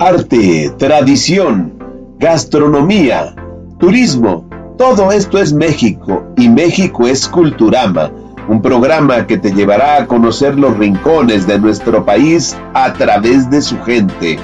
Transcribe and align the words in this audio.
arte, 0.00 0.74
tradición, 0.78 1.76
gastronomía, 2.18 3.34
turismo. 3.78 4.48
Todo 4.78 5.12
esto 5.12 5.36
es 5.36 5.52
México 5.52 6.24
y 6.38 6.48
México 6.48 7.06
es 7.06 7.28
Culturama, 7.28 8.10
un 8.48 8.62
programa 8.62 9.26
que 9.26 9.36
te 9.36 9.52
llevará 9.52 9.96
a 9.96 10.06
conocer 10.06 10.58
los 10.58 10.74
rincones 10.78 11.46
de 11.46 11.58
nuestro 11.58 12.02
país 12.02 12.56
a 12.72 12.94
través 12.94 13.50
de 13.50 13.60
su 13.60 13.78
gente, 13.82 14.38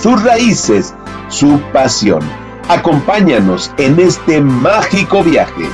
sus 0.00 0.24
raíces, 0.24 0.94
su 1.28 1.60
pasión. 1.74 2.22
Acompáñanos 2.70 3.70
en 3.76 4.00
este 4.00 4.40
mágico 4.40 5.22
viaje. 5.22 5.66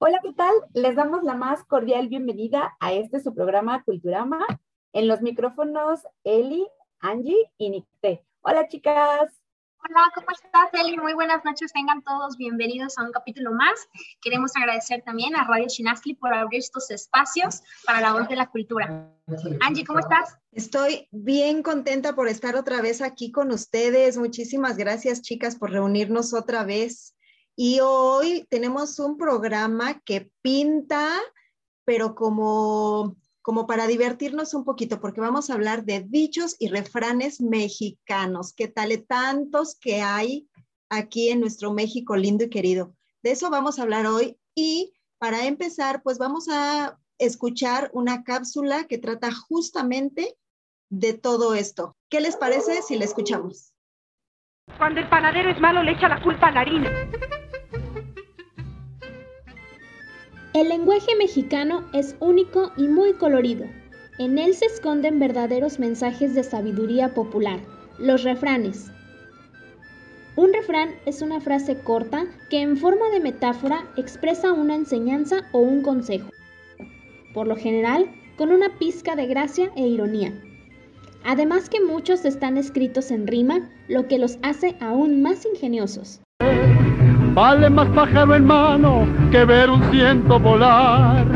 Hola, 0.00 0.18
¿qué 0.24 0.32
tal? 0.32 0.52
Les 0.74 0.96
damos 0.96 1.22
la 1.22 1.36
más 1.36 1.62
cordial 1.62 2.08
bienvenida 2.08 2.74
a 2.80 2.92
este 2.92 3.20
su 3.20 3.32
programa 3.32 3.84
Culturama 3.84 4.44
en 4.92 5.08
los 5.08 5.22
micrófonos, 5.22 6.00
Eli, 6.24 6.66
Angie 7.00 7.50
y 7.58 7.70
Nicté. 7.70 8.24
Hola, 8.42 8.68
chicas. 8.68 9.42
Hola, 9.84 10.12
¿cómo 10.14 10.28
estás, 10.30 10.68
Eli? 10.74 10.96
Muy 10.96 11.14
buenas 11.14 11.44
noches. 11.44 11.72
Vengan 11.74 12.02
todos 12.02 12.36
bienvenidos 12.36 12.98
a 12.98 13.02
un 13.02 13.10
capítulo 13.10 13.50
más. 13.52 13.88
Queremos 14.20 14.54
agradecer 14.54 15.02
también 15.02 15.34
a 15.34 15.44
Radio 15.44 15.66
Chinasli 15.66 16.14
por 16.14 16.32
abrir 16.32 16.60
estos 16.60 16.90
espacios 16.90 17.62
para 17.84 18.00
la 18.00 18.12
voz 18.12 18.28
de 18.28 18.36
la 18.36 18.48
cultura. 18.48 19.12
Angie, 19.60 19.84
¿cómo 19.84 19.98
estás? 19.98 20.38
Estoy 20.52 21.08
bien 21.10 21.64
contenta 21.64 22.14
por 22.14 22.28
estar 22.28 22.54
otra 22.54 22.80
vez 22.80 23.02
aquí 23.02 23.32
con 23.32 23.50
ustedes. 23.50 24.18
Muchísimas 24.18 24.76
gracias, 24.76 25.22
chicas, 25.22 25.56
por 25.56 25.70
reunirnos 25.72 26.32
otra 26.32 26.62
vez. 26.64 27.16
Y 27.56 27.80
hoy 27.80 28.46
tenemos 28.50 28.98
un 29.00 29.16
programa 29.16 30.00
que 30.04 30.30
pinta, 30.42 31.10
pero 31.84 32.14
como 32.14 33.16
como 33.42 33.66
para 33.66 33.86
divertirnos 33.86 34.54
un 34.54 34.64
poquito, 34.64 35.00
porque 35.00 35.20
vamos 35.20 35.50
a 35.50 35.54
hablar 35.54 35.84
de 35.84 36.00
dichos 36.00 36.56
y 36.58 36.68
refranes 36.68 37.40
mexicanos. 37.40 38.54
¿Qué 38.54 38.68
tal? 38.68 39.04
Tantos 39.06 39.76
que 39.78 40.00
hay 40.00 40.48
aquí 40.88 41.28
en 41.28 41.40
nuestro 41.40 41.72
México 41.72 42.16
lindo 42.16 42.44
y 42.44 42.50
querido. 42.50 42.94
De 43.22 43.32
eso 43.32 43.50
vamos 43.50 43.78
a 43.78 43.82
hablar 43.82 44.06
hoy 44.06 44.38
y 44.54 44.92
para 45.18 45.46
empezar, 45.46 46.02
pues 46.02 46.18
vamos 46.18 46.48
a 46.48 46.98
escuchar 47.18 47.90
una 47.92 48.24
cápsula 48.24 48.84
que 48.84 48.98
trata 48.98 49.30
justamente 49.32 50.36
de 50.90 51.12
todo 51.14 51.54
esto. 51.54 51.96
¿Qué 52.08 52.20
les 52.20 52.36
parece 52.36 52.82
si 52.82 52.96
la 52.96 53.04
escuchamos? 53.04 53.72
Cuando 54.78 55.00
el 55.00 55.08
panadero 55.08 55.50
es 55.50 55.60
malo, 55.60 55.82
le 55.82 55.92
echa 55.92 56.08
la 56.08 56.22
culpa 56.22 56.48
a 56.48 56.52
la 56.52 56.60
harina. 56.60 56.90
El 60.54 60.68
lenguaje 60.68 61.16
mexicano 61.16 61.82
es 61.94 62.14
único 62.20 62.72
y 62.76 62.86
muy 62.86 63.14
colorido. 63.14 63.64
En 64.18 64.36
él 64.36 64.54
se 64.54 64.66
esconden 64.66 65.18
verdaderos 65.18 65.78
mensajes 65.78 66.34
de 66.34 66.42
sabiduría 66.42 67.14
popular, 67.14 67.60
los 67.98 68.22
refranes. 68.22 68.90
Un 70.36 70.52
refrán 70.52 70.90
es 71.06 71.22
una 71.22 71.40
frase 71.40 71.78
corta 71.78 72.26
que 72.50 72.60
en 72.60 72.76
forma 72.76 73.08
de 73.08 73.20
metáfora 73.20 73.86
expresa 73.96 74.52
una 74.52 74.74
enseñanza 74.74 75.48
o 75.52 75.60
un 75.60 75.80
consejo, 75.80 76.28
por 77.32 77.46
lo 77.46 77.56
general 77.56 78.10
con 78.36 78.52
una 78.52 78.78
pizca 78.78 79.16
de 79.16 79.26
gracia 79.28 79.72
e 79.74 79.86
ironía. 79.86 80.34
Además 81.24 81.70
que 81.70 81.80
muchos 81.80 82.26
están 82.26 82.58
escritos 82.58 83.10
en 83.10 83.26
rima, 83.26 83.70
lo 83.88 84.06
que 84.06 84.18
los 84.18 84.38
hace 84.42 84.76
aún 84.80 85.22
más 85.22 85.46
ingeniosos. 85.46 86.20
Vale 87.34 87.70
más 87.70 87.88
pájaro 87.94 88.34
en 88.34 88.44
mano 88.44 89.06
que 89.30 89.46
ver 89.46 89.70
un 89.70 89.82
ciento 89.90 90.38
volar. 90.38 91.26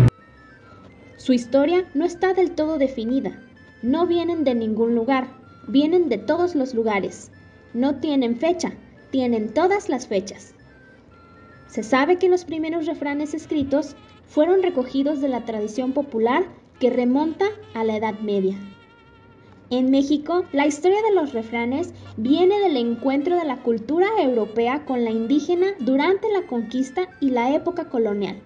Su 1.16 1.32
historia 1.32 1.86
no 1.94 2.04
está 2.04 2.34
del 2.34 2.50
todo 2.50 2.76
definida. 2.76 3.40
No 3.82 4.06
vienen 4.06 4.44
de 4.44 4.54
ningún 4.54 4.94
lugar, 4.94 5.26
vienen 5.68 6.10
de 6.10 6.18
todos 6.18 6.54
los 6.54 6.74
lugares. 6.74 7.30
No 7.72 7.94
tienen 7.94 8.36
fecha, 8.36 8.72
tienen 9.10 9.54
todas 9.54 9.88
las 9.88 10.06
fechas. 10.06 10.54
Se 11.66 11.82
sabe 11.82 12.18
que 12.18 12.28
los 12.28 12.44
primeros 12.44 12.84
refranes 12.84 13.32
escritos 13.32 13.96
fueron 14.26 14.62
recogidos 14.62 15.22
de 15.22 15.28
la 15.28 15.46
tradición 15.46 15.92
popular 15.92 16.44
que 16.78 16.90
remonta 16.90 17.46
a 17.72 17.84
la 17.84 17.96
Edad 17.96 18.18
Media. 18.20 18.58
En 19.68 19.90
México, 19.90 20.44
la 20.52 20.66
historia 20.66 21.02
de 21.02 21.14
los 21.14 21.32
refranes 21.32 21.92
viene 22.16 22.60
del 22.60 22.76
encuentro 22.76 23.36
de 23.36 23.44
la 23.44 23.62
cultura 23.62 24.06
europea 24.20 24.84
con 24.84 25.04
la 25.04 25.10
indígena 25.10 25.74
durante 25.80 26.30
la 26.30 26.46
conquista 26.46 27.08
y 27.20 27.30
la 27.30 27.52
época 27.52 27.88
colonial. 27.88 28.40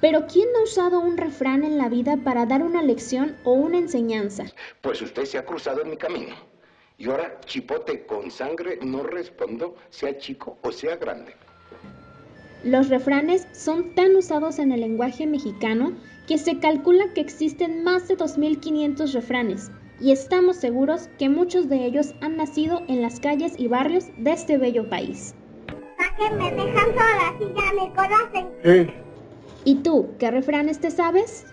Pero 0.00 0.26
¿quién 0.26 0.48
no 0.52 0.60
ha 0.60 0.64
usado 0.64 0.98
un 0.98 1.16
refrán 1.16 1.62
en 1.62 1.78
la 1.78 1.88
vida 1.88 2.16
para 2.16 2.44
dar 2.44 2.64
una 2.64 2.82
lección 2.82 3.36
o 3.44 3.52
una 3.52 3.78
enseñanza? 3.78 4.46
Pues 4.80 5.00
usted 5.00 5.24
se 5.24 5.38
ha 5.38 5.44
cruzado 5.44 5.82
en 5.82 5.90
mi 5.90 5.96
camino. 5.96 6.34
Y 6.98 7.08
ahora, 7.08 7.40
chipote 7.44 8.04
con 8.04 8.32
sangre, 8.32 8.80
no 8.82 9.04
respondo, 9.04 9.76
sea 9.90 10.18
chico 10.18 10.58
o 10.62 10.72
sea 10.72 10.96
grande. 10.96 11.34
Los 12.64 12.88
refranes 12.88 13.46
son 13.52 13.94
tan 13.94 14.16
usados 14.16 14.58
en 14.58 14.72
el 14.72 14.80
lenguaje 14.80 15.28
mexicano 15.28 15.92
que 16.28 16.36
se 16.36 16.58
calcula 16.58 17.14
que 17.14 17.22
existen 17.22 17.82
más 17.82 18.06
de 18.06 18.18
2.500 18.18 19.12
refranes 19.14 19.70
y 19.98 20.12
estamos 20.12 20.58
seguros 20.58 21.08
que 21.18 21.30
muchos 21.30 21.70
de 21.70 21.86
ellos 21.86 22.14
han 22.20 22.36
nacido 22.36 22.82
en 22.86 23.00
las 23.00 23.18
calles 23.18 23.54
y 23.56 23.66
barrios 23.66 24.04
de 24.18 24.32
este 24.32 24.58
bello 24.58 24.88
país. 24.90 25.34
me 26.38 26.50
dejan 26.50 26.90
sola 26.90 27.34
si 27.38 27.46
ya 27.46 27.72
me 27.72 27.94
conocen. 27.94 28.92
¿Y 29.64 29.76
tú, 29.76 30.10
qué 30.18 30.30
refranes 30.30 30.78
te 30.80 30.90
sabes? 30.90 31.46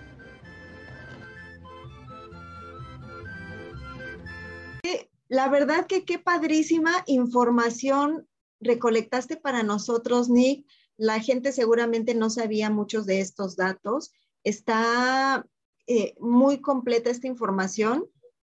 La 5.29 5.47
verdad 5.47 5.87
que 5.87 6.03
qué 6.03 6.19
padrísima 6.19 6.91
información 7.07 8.27
recolectaste 8.59 9.37
para 9.37 9.63
nosotros, 9.63 10.29
Nick. 10.29 10.67
La 10.97 11.21
gente 11.21 11.53
seguramente 11.53 12.13
no 12.13 12.29
sabía 12.29 12.69
muchos 12.69 13.05
de 13.05 13.21
estos 13.21 13.55
datos 13.55 14.11
Está 14.45 15.45
eh, 15.87 16.15
muy 16.19 16.61
completa 16.61 17.09
esta 17.09 17.27
información. 17.27 18.05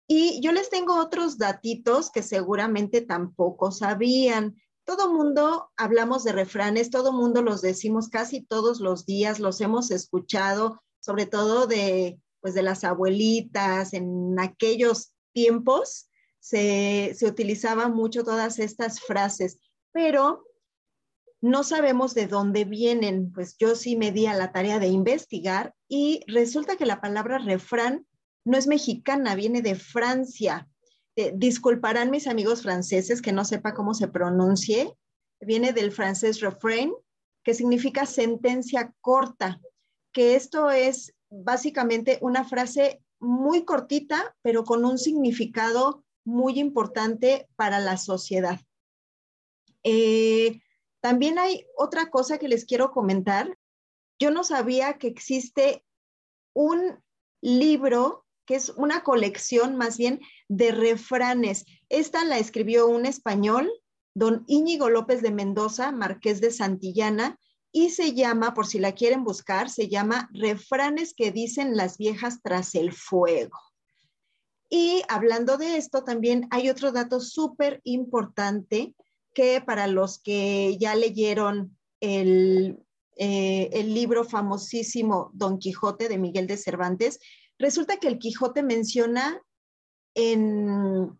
Y 0.08 0.40
yo 0.42 0.50
les 0.52 0.68
tengo 0.68 0.96
otros 0.96 1.38
datitos 1.38 2.10
que 2.10 2.22
seguramente 2.22 3.00
tampoco 3.00 3.70
sabían. 3.70 4.56
Todo 4.84 5.12
mundo 5.12 5.70
hablamos 5.76 6.24
de 6.24 6.32
refranes, 6.32 6.90
todo 6.90 7.12
mundo 7.12 7.40
los 7.42 7.62
decimos 7.62 8.08
casi 8.08 8.42
todos 8.42 8.80
los 8.80 9.06
días, 9.06 9.38
los 9.38 9.60
hemos 9.60 9.92
escuchado, 9.92 10.82
sobre 11.00 11.26
todo 11.26 11.66
de, 11.68 12.20
pues 12.40 12.54
de 12.54 12.62
las 12.62 12.82
abuelitas, 12.82 13.92
en 13.92 14.38
aquellos 14.40 15.12
tiempos 15.32 16.10
se, 16.40 17.14
se 17.16 17.26
utilizaban 17.26 17.94
mucho 17.94 18.24
todas 18.24 18.58
estas 18.58 19.00
frases, 19.00 19.58
pero 19.92 20.44
no 21.42 21.64
sabemos 21.64 22.14
de 22.14 22.28
dónde 22.28 22.64
vienen. 22.64 23.32
Pues 23.32 23.56
yo 23.58 23.74
sí 23.74 23.96
me 23.96 24.12
di 24.12 24.26
a 24.26 24.34
la 24.34 24.52
tarea 24.52 24.78
de 24.78 24.86
investigar 24.86 25.74
y 25.88 26.22
resulta 26.28 26.76
que 26.76 26.86
la 26.86 27.00
palabra 27.00 27.38
refrán 27.38 28.06
no 28.44 28.56
es 28.56 28.66
mexicana, 28.66 29.34
viene 29.34 29.60
de 29.60 29.74
Francia. 29.74 30.68
Eh, 31.16 31.32
disculparán 31.34 32.10
mis 32.10 32.26
amigos 32.26 32.62
franceses 32.62 33.20
que 33.20 33.32
no 33.32 33.44
sepa 33.44 33.74
cómo 33.74 33.92
se 33.92 34.08
pronuncie. 34.08 34.96
Viene 35.40 35.72
del 35.72 35.92
francés 35.92 36.40
refrain, 36.40 36.92
que 37.42 37.54
significa 37.54 38.06
sentencia 38.06 38.94
corta, 39.00 39.60
que 40.12 40.36
esto 40.36 40.70
es 40.70 41.12
básicamente 41.28 42.18
una 42.20 42.44
frase 42.44 43.02
muy 43.18 43.64
cortita, 43.64 44.36
pero 44.42 44.62
con 44.62 44.84
un 44.84 44.96
significado 44.96 46.04
muy 46.24 46.60
importante 46.60 47.48
para 47.56 47.80
la 47.80 47.96
sociedad. 47.96 48.60
Eh, 49.82 50.60
también 51.02 51.38
hay 51.38 51.66
otra 51.76 52.10
cosa 52.10 52.38
que 52.38 52.48
les 52.48 52.64
quiero 52.64 52.92
comentar. 52.92 53.58
Yo 54.20 54.30
no 54.30 54.44
sabía 54.44 54.98
que 54.98 55.08
existe 55.08 55.84
un 56.54 57.02
libro 57.40 58.24
que 58.46 58.54
es 58.54 58.70
una 58.70 59.02
colección 59.02 59.76
más 59.76 59.98
bien 59.98 60.20
de 60.48 60.70
refranes. 60.70 61.64
Esta 61.88 62.24
la 62.24 62.38
escribió 62.38 62.86
un 62.86 63.04
español, 63.04 63.68
don 64.14 64.44
Íñigo 64.46 64.90
López 64.90 65.22
de 65.22 65.32
Mendoza, 65.32 65.90
marqués 65.90 66.40
de 66.40 66.52
Santillana, 66.52 67.36
y 67.72 67.90
se 67.90 68.14
llama, 68.14 68.54
por 68.54 68.66
si 68.66 68.78
la 68.78 68.92
quieren 68.92 69.24
buscar, 69.24 69.70
se 69.70 69.88
llama 69.88 70.30
Refranes 70.32 71.14
que 71.14 71.32
dicen 71.32 71.76
las 71.76 71.98
viejas 71.98 72.40
tras 72.42 72.76
el 72.76 72.92
fuego. 72.92 73.58
Y 74.70 75.02
hablando 75.08 75.56
de 75.56 75.78
esto, 75.78 76.04
también 76.04 76.46
hay 76.50 76.70
otro 76.70 76.92
dato 76.92 77.18
súper 77.18 77.80
importante 77.82 78.94
que 79.34 79.60
para 79.60 79.86
los 79.86 80.20
que 80.20 80.76
ya 80.78 80.94
leyeron 80.94 81.78
el, 82.00 82.78
eh, 83.16 83.70
el 83.72 83.94
libro 83.94 84.24
famosísimo 84.24 85.30
Don 85.34 85.58
Quijote 85.58 86.08
de 86.08 86.18
Miguel 86.18 86.46
de 86.46 86.56
Cervantes, 86.56 87.18
resulta 87.58 87.96
que 87.96 88.08
el 88.08 88.18
Quijote 88.18 88.62
menciona 88.62 89.40
en, 90.14 91.18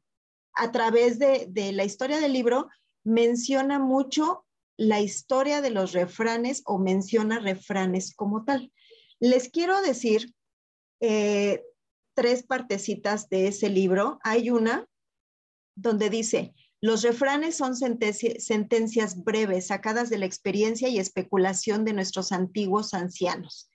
a 0.55 0.73
través 0.73 1.19
de, 1.19 1.47
de, 1.49 1.73
la 1.73 1.85
historia 1.85 2.20
del 2.20 2.32
libro, 2.32 2.69
menciona 3.05 3.79
mucho 3.79 4.44
la 4.76 5.00
historia 5.00 5.61
de 5.61 5.70
los 5.70 5.93
refranes 5.93 6.62
o 6.64 6.79
menciona 6.79 7.38
refranes 7.38 8.14
como 8.14 8.44
tal. 8.44 8.73
Les 9.20 9.49
quiero 9.49 9.81
decir, 9.82 10.35
eh, 11.00 11.64
tres 12.14 12.44
partecitas 12.44 13.29
de 13.29 13.49
ese 13.49 13.69
libro. 13.69 14.19
Hay 14.23 14.50
una 14.50 14.87
donde 15.75 16.11
dice, 16.11 16.55
los 16.82 17.02
refranes 17.02 17.56
son 17.56 17.76
sentencias 17.76 19.23
breves 19.23 19.69
sacadas 19.69 20.11
de 20.11 20.19
la 20.19 20.26
experiencia 20.26 20.88
y 20.88 20.99
especulación 20.99 21.84
de 21.84 21.93
nuestros 21.93 22.32
antiguos 22.32 22.93
ancianos. 22.93 23.70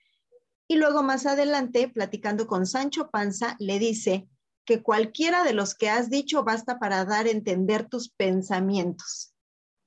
Y 0.68 0.76
luego 0.76 1.02
más 1.02 1.24
adelante, 1.24 1.88
platicando 1.88 2.46
con 2.46 2.66
Sancho 2.66 3.08
Panza, 3.10 3.56
le 3.58 3.78
dice 3.78 4.28
que 4.66 4.82
cualquiera 4.82 5.42
de 5.42 5.54
los 5.54 5.74
que 5.74 5.88
has 5.88 6.10
dicho 6.10 6.44
basta 6.44 6.78
para 6.78 7.06
dar 7.06 7.24
a 7.24 7.30
entender 7.30 7.88
tus 7.88 8.10
pensamientos. 8.10 9.32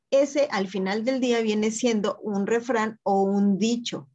Ese 0.10 0.48
al 0.50 0.68
final 0.68 1.06
del 1.06 1.20
día 1.20 1.42
viene 1.42 1.70
siendo 1.70 2.18
un 2.24 2.48
refrán 2.48 3.00
o 3.04 3.22
un 3.22 3.60
dicho. 3.60 4.10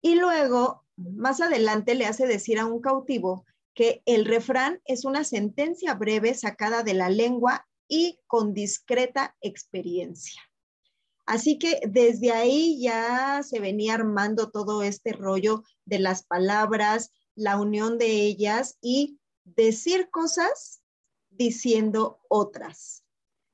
Y 0.00 0.14
luego, 0.14 0.86
más 0.96 1.42
adelante, 1.42 1.94
le 1.94 2.06
hace 2.06 2.26
decir 2.26 2.58
a 2.58 2.64
un 2.64 2.80
cautivo 2.80 3.44
que 3.74 4.02
el 4.06 4.24
refrán 4.24 4.80
es 4.86 5.04
una 5.04 5.24
sentencia 5.24 5.92
breve 5.92 6.32
sacada 6.32 6.82
de 6.82 6.94
la 6.94 7.10
lengua 7.10 7.66
y 7.90 8.18
con 8.26 8.54
discreta 8.54 9.36
experiencia. 9.42 10.40
Así 11.26 11.58
que 11.58 11.80
desde 11.86 12.32
ahí 12.32 12.80
ya 12.80 13.42
se 13.42 13.60
venía 13.60 13.94
armando 13.94 14.50
todo 14.50 14.82
este 14.82 15.12
rollo 15.12 15.64
de 15.84 15.98
las 15.98 16.22
palabras, 16.22 17.10
la 17.34 17.60
unión 17.60 17.98
de 17.98 18.06
ellas 18.06 18.78
y 18.80 19.20
decir 19.44 20.08
cosas 20.10 20.82
diciendo 21.28 22.20
otras. 22.28 23.04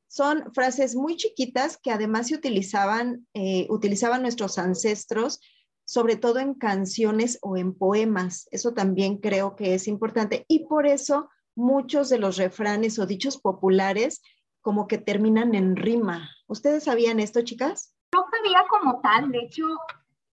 Son 0.08 0.52
frases 0.54 0.94
muy 0.94 1.16
chiquitas 1.16 1.76
que 1.76 1.90
además 1.90 2.28
se 2.28 2.34
utilizaban, 2.34 3.26
eh, 3.34 3.66
utilizaban 3.68 4.22
nuestros 4.22 4.58
ancestros, 4.58 5.40
sobre 5.84 6.16
todo 6.16 6.38
en 6.38 6.54
canciones 6.54 7.38
o 7.42 7.56
en 7.56 7.74
poemas. 7.74 8.48
Eso 8.50 8.72
también 8.72 9.18
creo 9.18 9.56
que 9.56 9.74
es 9.74 9.86
importante. 9.86 10.44
Y 10.48 10.66
por 10.66 10.86
eso 10.86 11.28
muchos 11.56 12.08
de 12.08 12.18
los 12.18 12.36
refranes 12.36 12.98
o 13.00 13.06
dichos 13.06 13.38
populares 13.38 14.22
como 14.60 14.86
que 14.86 14.98
terminan 14.98 15.54
en 15.54 15.74
rima. 15.74 16.30
¿Ustedes 16.46 16.84
sabían 16.84 17.18
esto, 17.18 17.42
chicas? 17.42 17.94
No 18.14 18.24
sabía 18.30 18.64
como 18.68 19.00
tal, 19.00 19.32
de 19.32 19.38
hecho, 19.38 19.64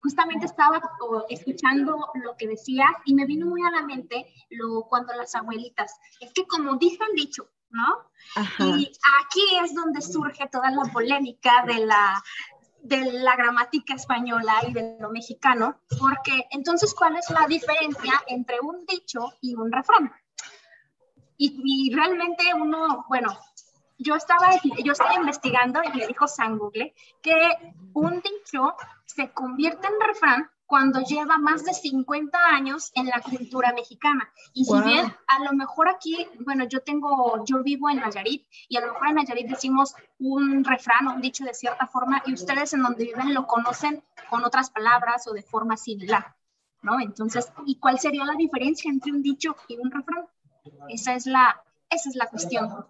justamente 0.01 0.45
estaba 0.45 0.81
escuchando 1.29 2.09
lo 2.15 2.35
que 2.35 2.47
decías 2.47 2.89
y 3.05 3.13
me 3.13 3.25
vino 3.25 3.45
muy 3.45 3.61
a 3.61 3.71
la 3.71 3.83
mente 3.83 4.25
lo 4.49 4.83
cuando 4.89 5.13
las 5.13 5.35
abuelitas, 5.35 5.97
es 6.19 6.33
que 6.33 6.45
como 6.47 6.75
dicen 6.75 7.07
dicho, 7.15 7.47
¿no? 7.69 8.09
Y 8.59 8.91
aquí 9.21 9.43
es 9.63 9.73
donde 9.73 10.01
surge 10.01 10.47
toda 10.51 10.71
la 10.71 10.83
polémica 10.91 11.63
de 11.65 11.85
la 11.85 12.21
de 12.83 13.11
la 13.11 13.35
gramática 13.35 13.93
española 13.93 14.53
y 14.67 14.73
de 14.73 14.97
lo 14.99 15.11
mexicano, 15.11 15.79
porque 15.99 16.47
entonces, 16.49 16.95
¿cuál 16.95 17.15
es 17.15 17.29
la 17.29 17.45
diferencia 17.45 18.13
entre 18.25 18.59
un 18.59 18.85
dicho 18.87 19.33
y 19.39 19.53
un 19.53 19.71
refrán? 19.71 20.11
Y, 21.37 21.93
realmente 21.93 22.53
uno, 22.53 23.05
bueno, 23.09 23.37
yo 23.97 24.15
estaba, 24.15 24.51
yo 24.83 24.91
estaba 24.91 25.15
investigando 25.15 25.81
y 25.83 25.97
me 25.97 26.07
dijo 26.07 26.27
San 26.27 26.57
Google 26.57 26.93
que 27.21 27.35
un 27.93 28.21
dicho 28.21 28.75
se 29.05 29.31
convierte 29.31 29.87
en 29.87 29.99
refrán 29.99 30.49
cuando 30.71 31.01
lleva 31.01 31.37
más 31.37 31.65
de 31.65 31.73
50 31.73 32.37
años 32.49 32.93
en 32.95 33.07
la 33.07 33.19
cultura 33.19 33.73
mexicana. 33.73 34.31
Y 34.53 34.63
si 34.63 34.81
bien 34.83 35.13
a 35.27 35.43
lo 35.43 35.51
mejor 35.51 35.89
aquí, 35.89 36.25
bueno, 36.45 36.63
yo 36.63 36.79
tengo, 36.79 37.43
yo 37.43 37.61
vivo 37.61 37.89
en 37.89 37.97
Nayarit 37.97 38.47
y 38.69 38.77
a 38.77 38.79
lo 38.79 38.93
mejor 38.93 39.09
en 39.09 39.15
Nayarit 39.15 39.49
decimos 39.49 39.93
un 40.17 40.63
refrán 40.63 41.09
o 41.09 41.15
un 41.15 41.19
dicho 41.19 41.43
de 41.43 41.53
cierta 41.53 41.87
forma 41.87 42.23
y 42.25 42.33
ustedes 42.33 42.71
en 42.71 42.83
donde 42.83 43.03
viven 43.03 43.33
lo 43.33 43.47
conocen 43.47 44.01
con 44.29 44.45
otras 44.45 44.69
palabras 44.69 45.27
o 45.27 45.33
de 45.33 45.43
forma 45.43 45.75
similar, 45.75 46.37
¿no? 46.81 47.01
Entonces, 47.01 47.51
¿y 47.65 47.77
cuál 47.77 47.99
sería 47.99 48.23
la 48.23 48.35
diferencia 48.35 48.89
entre 48.89 49.11
un 49.11 49.21
dicho 49.21 49.57
y 49.67 49.75
un 49.75 49.91
refrán? 49.91 50.25
Esa 50.89 51.15
es 51.15 51.25
la, 51.25 51.61
esa 51.89 52.09
es 52.09 52.15
la 52.15 52.27
cuestión. 52.27 52.85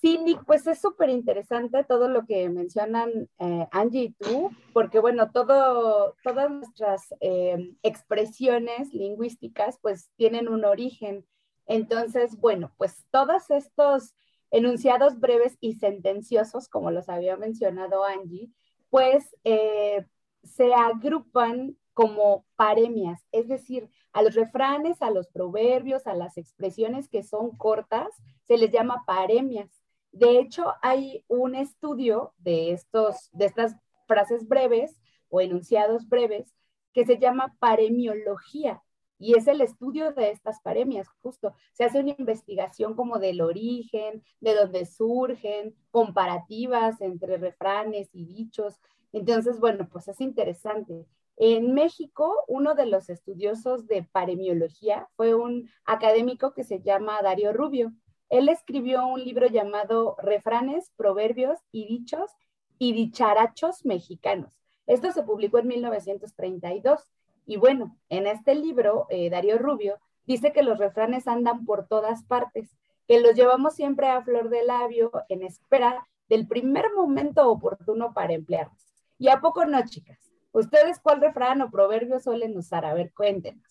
Sí, 0.00 0.16
Nick, 0.16 0.44
pues 0.46 0.66
es 0.66 0.80
súper 0.80 1.10
interesante 1.10 1.84
todo 1.84 2.08
lo 2.08 2.24
que 2.24 2.48
mencionan 2.48 3.28
eh, 3.38 3.68
Angie 3.70 4.04
y 4.04 4.12
tú, 4.12 4.50
porque 4.72 4.98
bueno, 4.98 5.30
todo, 5.30 6.16
todas 6.24 6.50
nuestras 6.50 7.14
eh, 7.20 7.74
expresiones 7.82 8.94
lingüísticas 8.94 9.78
pues 9.82 10.10
tienen 10.16 10.48
un 10.48 10.64
origen. 10.64 11.26
Entonces, 11.66 12.40
bueno, 12.40 12.72
pues 12.78 13.04
todos 13.10 13.50
estos 13.50 14.14
enunciados 14.50 15.20
breves 15.20 15.58
y 15.60 15.74
sentenciosos, 15.74 16.68
como 16.68 16.90
los 16.90 17.10
había 17.10 17.36
mencionado 17.36 18.02
Angie, 18.02 18.50
pues 18.88 19.36
eh, 19.44 20.06
se 20.42 20.72
agrupan 20.72 21.76
como 22.00 22.46
paremias, 22.56 23.20
es 23.30 23.46
decir, 23.46 23.90
a 24.14 24.22
los 24.22 24.34
refranes, 24.34 25.02
a 25.02 25.10
los 25.10 25.28
proverbios, 25.28 26.06
a 26.06 26.14
las 26.14 26.38
expresiones 26.38 27.10
que 27.10 27.22
son 27.22 27.54
cortas, 27.58 28.08
se 28.48 28.56
les 28.56 28.70
llama 28.70 29.04
paremias. 29.06 29.68
De 30.10 30.38
hecho, 30.38 30.72
hay 30.80 31.26
un 31.28 31.54
estudio 31.54 32.32
de, 32.38 32.72
estos, 32.72 33.28
de 33.32 33.44
estas 33.44 33.76
frases 34.08 34.48
breves 34.48 34.98
o 35.28 35.42
enunciados 35.42 36.08
breves 36.08 36.56
que 36.94 37.04
se 37.04 37.18
llama 37.18 37.54
paremiología 37.58 38.82
y 39.18 39.34
es 39.34 39.46
el 39.46 39.60
estudio 39.60 40.12
de 40.12 40.30
estas 40.30 40.58
paremias, 40.62 41.06
justo. 41.20 41.52
Se 41.74 41.84
hace 41.84 42.00
una 42.00 42.14
investigación 42.16 42.94
como 42.94 43.18
del 43.18 43.42
origen, 43.42 44.24
de 44.40 44.54
dónde 44.54 44.86
surgen, 44.86 45.76
comparativas 45.90 47.02
entre 47.02 47.36
refranes 47.36 48.08
y 48.14 48.24
dichos. 48.24 48.80
Entonces, 49.12 49.60
bueno, 49.60 49.86
pues 49.92 50.08
es 50.08 50.18
interesante. 50.22 51.04
En 51.42 51.72
México, 51.72 52.44
uno 52.48 52.74
de 52.74 52.84
los 52.84 53.08
estudiosos 53.08 53.86
de 53.86 54.02
paremiología 54.02 55.08
fue 55.16 55.34
un 55.34 55.70
académico 55.86 56.52
que 56.52 56.64
se 56.64 56.82
llama 56.82 57.22
Darío 57.22 57.54
Rubio. 57.54 57.94
Él 58.28 58.50
escribió 58.50 59.06
un 59.06 59.24
libro 59.24 59.46
llamado 59.46 60.16
Refranes, 60.18 60.92
Proverbios 60.98 61.58
y 61.72 61.86
Dichos 61.86 62.30
y 62.78 62.92
Dicharachos 62.92 63.86
Mexicanos. 63.86 64.60
Esto 64.86 65.12
se 65.12 65.22
publicó 65.22 65.58
en 65.60 65.68
1932. 65.68 67.10
Y 67.46 67.56
bueno, 67.56 67.96
en 68.10 68.26
este 68.26 68.54
libro, 68.54 69.06
eh, 69.08 69.30
Darío 69.30 69.56
Rubio 69.56 69.96
dice 70.26 70.52
que 70.52 70.62
los 70.62 70.76
refranes 70.76 71.26
andan 71.26 71.64
por 71.64 71.88
todas 71.88 72.22
partes, 72.22 72.76
que 73.08 73.18
los 73.18 73.34
llevamos 73.34 73.74
siempre 73.74 74.08
a 74.08 74.20
flor 74.20 74.50
de 74.50 74.62
labio 74.62 75.10
en 75.30 75.42
espera 75.42 76.06
del 76.28 76.46
primer 76.46 76.92
momento 76.94 77.50
oportuno 77.50 78.12
para 78.12 78.34
emplearlos. 78.34 78.92
¿Y 79.16 79.28
a 79.28 79.40
poco 79.40 79.64
no, 79.64 79.82
chicas? 79.86 80.29
¿Ustedes 80.52 80.98
cuál 81.00 81.20
refrán 81.20 81.62
o 81.62 81.70
proverbio 81.70 82.18
suelen 82.18 82.56
usar? 82.56 82.84
A 82.84 82.94
ver, 82.94 83.12
cuéntenos. 83.12 83.62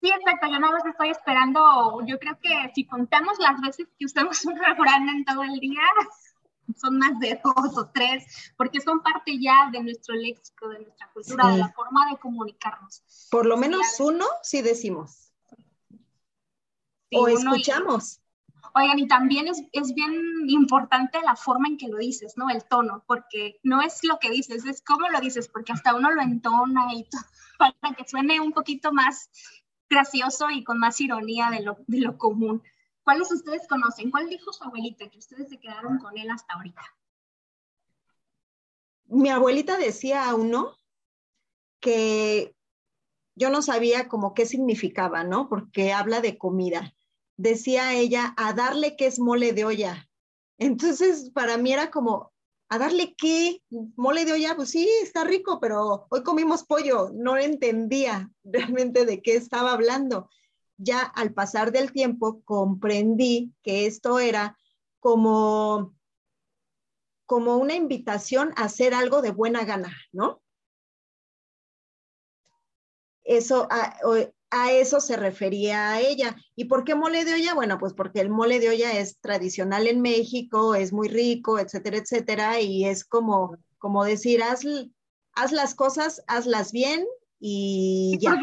Sí, 0.00 0.08
exacto, 0.08 0.46
yo 0.46 0.58
no 0.58 0.72
los 0.72 0.84
estoy 0.86 1.10
esperando. 1.10 1.60
Yo 2.06 2.18
creo 2.18 2.38
que 2.40 2.72
si 2.74 2.86
contamos 2.86 3.38
las 3.38 3.60
veces 3.60 3.86
que 3.98 4.06
usamos 4.06 4.44
un 4.44 4.56
refrán 4.56 5.08
en 5.08 5.24
todo 5.24 5.42
el 5.42 5.60
día, 5.60 5.82
son 6.76 6.98
más 6.98 7.18
de 7.18 7.40
dos 7.42 7.76
o 7.76 7.90
tres, 7.92 8.52
porque 8.56 8.80
son 8.80 9.02
parte 9.02 9.38
ya 9.38 9.70
de 9.70 9.82
nuestro 9.82 10.14
léxico, 10.14 10.68
de 10.68 10.80
nuestra 10.80 11.10
cultura, 11.12 11.48
de 11.48 11.58
la 11.58 11.72
forma 11.72 12.10
de 12.10 12.18
comunicarnos. 12.18 13.28
Por 13.30 13.46
lo 13.46 13.56
menos 13.56 13.82
uno 13.98 14.24
sí 14.42 14.62
decimos. 14.62 15.32
o 17.12 17.28
escuchamos. 17.28 18.20
Oigan, 18.74 18.98
y 18.98 19.08
también 19.08 19.48
es, 19.48 19.62
es, 19.72 19.94
bien 19.94 20.12
importante 20.48 21.20
la 21.22 21.36
forma 21.36 21.68
en 21.68 21.76
que 21.76 21.88
lo 21.88 21.98
dices, 21.98 22.34
¿no? 22.36 22.50
El 22.50 22.64
tono, 22.64 23.04
porque 23.06 23.60
no 23.62 23.80
es 23.82 24.04
lo 24.04 24.18
que 24.18 24.30
dices, 24.30 24.64
es 24.64 24.82
cómo 24.82 25.08
lo 25.08 25.20
dices, 25.20 25.48
porque 25.48 25.72
hasta 25.72 25.94
uno 25.94 26.10
lo 26.10 26.22
entona 26.22 26.92
y 26.94 27.04
todo, 27.04 27.22
para 27.58 27.94
que 27.94 28.08
suene 28.08 28.40
un 28.40 28.52
poquito 28.52 28.92
más 28.92 29.30
gracioso 29.88 30.50
y 30.50 30.64
con 30.64 30.78
más 30.78 31.00
ironía 31.00 31.50
de 31.50 31.62
lo, 31.62 31.78
de 31.86 31.98
lo 31.98 32.16
común. 32.16 32.62
¿Cuáles 33.02 33.32
ustedes 33.32 33.66
conocen? 33.68 34.10
¿Cuál 34.10 34.28
dijo 34.28 34.52
su 34.52 34.62
abuelita 34.64 35.08
que 35.08 35.18
ustedes 35.18 35.48
se 35.48 35.58
quedaron 35.58 35.98
con 35.98 36.16
él 36.16 36.30
hasta 36.30 36.54
ahorita? 36.54 36.82
Mi 39.06 39.30
abuelita 39.30 39.76
decía 39.76 40.28
a 40.28 40.34
uno 40.36 40.76
que 41.80 42.54
yo 43.34 43.50
no 43.50 43.62
sabía 43.62 44.06
como 44.06 44.34
qué 44.34 44.46
significaba, 44.46 45.24
¿no? 45.24 45.48
Porque 45.48 45.92
habla 45.92 46.20
de 46.20 46.38
comida. 46.38 46.94
Decía 47.42 47.94
ella, 47.94 48.34
a 48.36 48.52
darle 48.52 48.96
que 48.96 49.06
es 49.06 49.18
mole 49.18 49.54
de 49.54 49.64
olla. 49.64 50.06
Entonces, 50.58 51.30
para 51.30 51.56
mí 51.56 51.72
era 51.72 51.90
como, 51.90 52.34
¿a 52.68 52.76
darle 52.76 53.14
qué? 53.16 53.62
Mole 53.96 54.26
de 54.26 54.34
olla, 54.34 54.54
pues 54.56 54.68
sí, 54.68 54.86
está 55.02 55.24
rico, 55.24 55.58
pero 55.58 56.06
hoy 56.10 56.22
comimos 56.22 56.64
pollo, 56.64 57.10
no 57.14 57.38
entendía 57.38 58.30
realmente 58.44 59.06
de 59.06 59.22
qué 59.22 59.36
estaba 59.36 59.72
hablando. 59.72 60.28
Ya 60.76 61.00
al 61.00 61.32
pasar 61.32 61.72
del 61.72 61.92
tiempo 61.92 62.42
comprendí 62.44 63.54
que 63.62 63.86
esto 63.86 64.20
era 64.20 64.58
como, 64.98 65.94
como 67.24 67.56
una 67.56 67.74
invitación 67.74 68.52
a 68.56 68.64
hacer 68.64 68.92
algo 68.92 69.22
de 69.22 69.30
buena 69.30 69.64
gana, 69.64 69.96
¿no? 70.12 70.42
Eso, 73.24 73.66
a 73.70 73.96
eso 74.50 75.00
se 75.00 75.16
refería 75.16 75.90
a 75.90 76.00
ella. 76.00 76.36
¿Y 76.56 76.64
por 76.64 76.84
qué 76.84 76.94
mole 76.94 77.24
de 77.24 77.34
olla? 77.34 77.54
Bueno, 77.54 77.78
pues 77.78 77.94
porque 77.94 78.20
el 78.20 78.30
mole 78.30 78.58
de 78.58 78.70
olla 78.70 78.98
es 78.98 79.18
tradicional 79.20 79.86
en 79.86 80.00
México, 80.00 80.74
es 80.74 80.92
muy 80.92 81.08
rico, 81.08 81.58
etcétera, 81.58 81.98
etcétera, 81.98 82.60
y 82.60 82.84
es 82.84 83.04
como, 83.04 83.56
como 83.78 84.04
decir, 84.04 84.42
haz, 84.42 84.62
haz 85.34 85.52
las 85.52 85.74
cosas, 85.74 86.22
hazlas 86.26 86.72
bien 86.72 87.06
y 87.38 88.18
ya. 88.20 88.36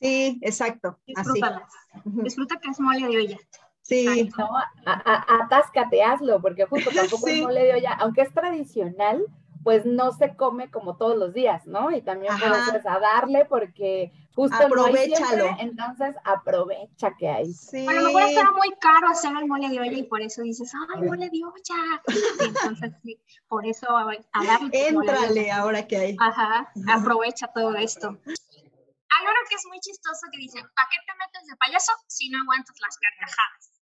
Sí, 0.00 0.38
exacto. 0.42 0.98
Disfrútalas. 1.06 1.70
Disfruta 2.04 2.56
que 2.56 2.70
es 2.70 2.80
mole 2.80 3.06
de 3.06 3.16
olla. 3.18 3.38
Sí. 3.82 4.30
No, 4.38 4.48
atáscate, 4.86 6.02
hazlo, 6.02 6.40
porque 6.40 6.64
justo 6.64 6.90
tampoco 6.94 7.28
es 7.28 7.42
mole 7.42 7.64
de 7.64 7.74
olla, 7.74 7.92
aunque 7.94 8.22
es 8.22 8.32
tradicional, 8.32 9.22
pues 9.62 9.84
no 9.84 10.12
se 10.12 10.34
come 10.36 10.70
como 10.70 10.96
todos 10.96 11.16
los 11.16 11.34
días, 11.34 11.66
¿no? 11.66 11.90
Y 11.90 12.00
también 12.00 12.32
puedes 12.38 12.86
a 12.86 12.98
darle 12.98 13.44
porque 13.44 14.12
justo 14.34 14.56
Aprovechalo. 14.56 15.50
no 15.50 15.56
entonces 15.60 16.14
aprovecha 16.24 17.14
que 17.18 17.28
hay. 17.28 17.52
Sí. 17.52 17.86
A 17.86 17.92
lo 17.92 18.02
mejor 18.06 18.22
está 18.22 18.50
muy 18.52 18.70
caro 18.80 19.08
hacer 19.08 19.32
el 19.36 19.46
mole 19.46 19.68
de 19.68 19.80
olla 19.80 19.98
y 19.98 20.04
por 20.04 20.20
eso 20.20 20.42
dices, 20.42 20.72
¡ay, 20.94 21.02
mole 21.02 21.28
de 21.30 21.40
olla! 21.44 22.02
entonces 22.40 22.92
sí, 23.02 23.20
por 23.48 23.66
eso 23.66 23.86
a, 23.96 24.04
darle. 24.44 24.88
Éntrale 24.88 25.50
ahora 25.50 25.86
que 25.86 25.96
hay. 25.96 26.16
Ajá, 26.18 26.72
aprovecha 26.88 27.48
todo 27.52 27.74
esto. 27.76 28.08
Hay 28.26 29.26
uno 29.26 29.40
que 29.48 29.56
es 29.56 29.66
muy 29.66 29.80
chistoso 29.80 30.26
que 30.30 30.38
dice, 30.38 30.60
¿para 30.60 30.88
qué 30.88 30.96
te 31.04 31.12
metes 31.18 31.46
de 31.48 31.56
payaso 31.56 31.92
si 32.06 32.30
no 32.30 32.38
aguantas 32.42 32.76
las 32.80 32.96
carcajadas? 32.96 33.72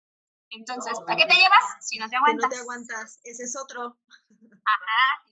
Entonces, 0.50 0.98
¿para 1.06 1.16
qué 1.16 1.26
te 1.26 1.34
llevas 1.34 1.64
si 1.80 1.98
no 1.98 2.08
te 2.08 2.16
aguantas? 2.16 2.48
no 2.48 2.48
te 2.48 2.60
aguantas, 2.60 3.20
ese 3.24 3.44
es 3.44 3.54
otro. 3.56 3.98
Ajá, 4.64 5.24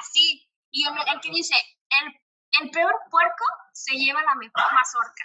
así. 0.00 0.48
Y 0.72 0.86
el, 0.86 1.20
que 1.20 1.30
dice, 1.30 1.54
el, 2.02 2.12
el, 2.60 2.70
peor 2.70 2.94
puerco 3.10 3.44
se 3.72 3.94
lleva 3.96 4.22
la 4.22 4.34
mejor 4.36 4.64
mazorca. 4.74 5.24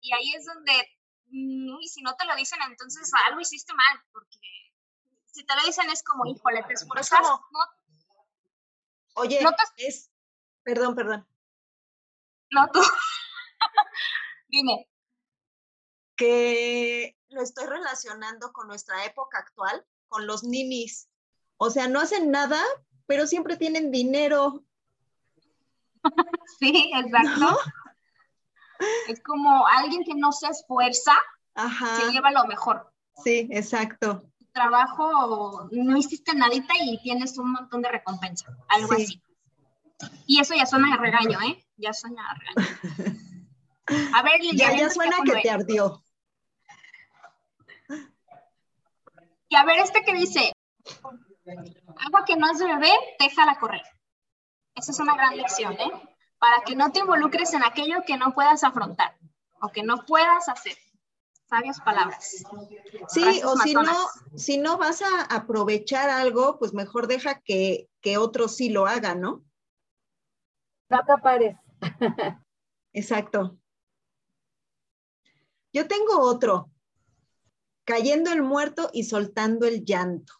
Y 0.00 0.12
ahí 0.12 0.34
es 0.34 0.44
donde, 0.44 0.72
mm, 1.28 1.82
si 1.82 2.02
no 2.02 2.14
te 2.16 2.24
lo 2.24 2.36
dicen, 2.36 2.58
entonces 2.62 3.10
algo 3.26 3.40
hiciste 3.40 3.72
mal, 3.74 4.02
porque 4.12 4.38
si 5.26 5.44
te 5.44 5.54
lo 5.56 5.62
dicen 5.62 5.88
es 5.90 6.02
como, 6.02 6.26
híjole, 6.26 6.62
te 6.64 6.74
esforzas. 6.74 7.20
No, 7.22 7.40
Oye, 9.14 9.40
es, 9.78 10.10
perdón, 10.62 10.94
perdón. 10.94 11.26
No, 12.50 12.68
tú. 12.70 12.80
Dime. 14.48 14.88
Que 16.16 17.16
lo 17.28 17.42
estoy 17.42 17.66
relacionando 17.66 18.52
con 18.52 18.68
nuestra 18.68 19.04
época 19.04 19.38
actual, 19.38 19.86
con 20.08 20.26
los 20.26 20.44
ninis. 20.44 21.08
O 21.56 21.70
sea, 21.70 21.88
no 21.88 22.00
hacen 22.00 22.30
nada, 22.30 22.62
pero 23.06 23.26
siempre 23.26 23.56
tienen 23.56 23.90
dinero. 23.90 24.65
Sí, 26.58 26.90
exacto. 26.94 27.58
Es 29.08 29.22
como 29.22 29.66
alguien 29.66 30.04
que 30.04 30.14
no 30.14 30.32
se 30.32 30.48
esfuerza, 30.48 31.12
se 31.54 32.12
lleva 32.12 32.30
lo 32.30 32.46
mejor. 32.46 32.92
Sí, 33.22 33.48
exacto. 33.50 34.24
Trabajo, 34.52 35.68
no 35.70 35.96
hiciste 35.96 36.34
nadita 36.34 36.74
y 36.82 37.00
tienes 37.02 37.36
un 37.36 37.52
montón 37.52 37.82
de 37.82 37.90
recompensa, 37.90 38.46
algo 38.68 38.94
así. 38.94 39.22
Y 40.26 40.40
eso 40.40 40.54
ya 40.54 40.66
suena 40.66 40.94
a 40.94 40.96
regaño, 40.98 41.40
¿eh? 41.42 41.64
Ya 41.76 41.92
suena 41.92 42.22
a 42.30 42.34
regaño. 42.34 43.18
A 44.14 44.22
ver, 44.22 44.40
ya, 44.54 44.76
ya 44.76 44.90
suena 44.90 45.16
que 45.24 45.40
te 45.42 45.50
ardió. 45.50 46.02
Y 49.48 49.56
a 49.56 49.64
ver, 49.64 49.78
este 49.78 50.02
que 50.02 50.12
dice, 50.14 50.52
Agua 52.04 52.24
que 52.26 52.36
no 52.36 52.50
es 52.50 52.58
de 52.58 52.66
beber, 52.66 52.98
déjala 53.18 53.58
correr. 53.58 53.82
Esa 54.86 54.92
es 54.92 55.00
una 55.00 55.16
gran 55.16 55.36
lección, 55.36 55.72
¿eh? 55.72 55.90
Para 56.38 56.62
que 56.62 56.76
no 56.76 56.92
te 56.92 57.00
involucres 57.00 57.52
en 57.54 57.64
aquello 57.64 58.04
que 58.06 58.16
no 58.16 58.32
puedas 58.32 58.62
afrontar 58.62 59.18
o 59.60 59.68
que 59.70 59.82
no 59.82 60.04
puedas 60.06 60.48
hacer. 60.48 60.76
Sabias 61.48 61.80
palabras. 61.80 62.44
Sí, 63.08 63.42
o 63.44 63.56
si 63.56 63.74
no, 63.74 64.08
si 64.36 64.58
no 64.58 64.78
vas 64.78 65.02
a 65.02 65.22
aprovechar 65.22 66.08
algo, 66.08 66.60
pues 66.60 66.72
mejor 66.72 67.08
deja 67.08 67.40
que, 67.40 67.88
que 68.00 68.16
otro 68.16 68.46
sí 68.46 68.68
lo 68.68 68.86
haga, 68.86 69.16
¿no? 69.16 69.42
No 70.88 70.98
acapares. 70.98 71.56
Exacto. 72.92 73.58
Yo 75.72 75.88
tengo 75.88 76.20
otro. 76.20 76.70
Cayendo 77.84 78.32
el 78.32 78.42
muerto 78.42 78.88
y 78.92 79.02
soltando 79.02 79.66
el 79.66 79.84
llanto 79.84 80.32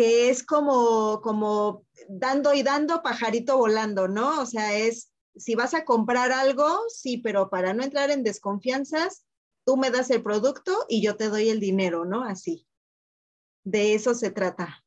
que 0.00 0.30
es 0.30 0.42
como, 0.42 1.20
como 1.20 1.84
dando 2.08 2.54
y 2.54 2.62
dando, 2.62 3.02
pajarito 3.02 3.58
volando, 3.58 4.08
¿no? 4.08 4.40
O 4.40 4.46
sea, 4.46 4.74
es, 4.74 5.12
si 5.36 5.54
vas 5.54 5.74
a 5.74 5.84
comprar 5.84 6.32
algo, 6.32 6.84
sí, 6.88 7.18
pero 7.18 7.50
para 7.50 7.74
no 7.74 7.82
entrar 7.82 8.10
en 8.10 8.22
desconfianzas, 8.22 9.26
tú 9.66 9.76
me 9.76 9.90
das 9.90 10.08
el 10.08 10.22
producto 10.22 10.86
y 10.88 11.02
yo 11.02 11.18
te 11.18 11.28
doy 11.28 11.50
el 11.50 11.60
dinero, 11.60 12.06
¿no? 12.06 12.22
Así. 12.22 12.66
De 13.62 13.92
eso 13.92 14.14
se 14.14 14.30
trata. 14.30 14.82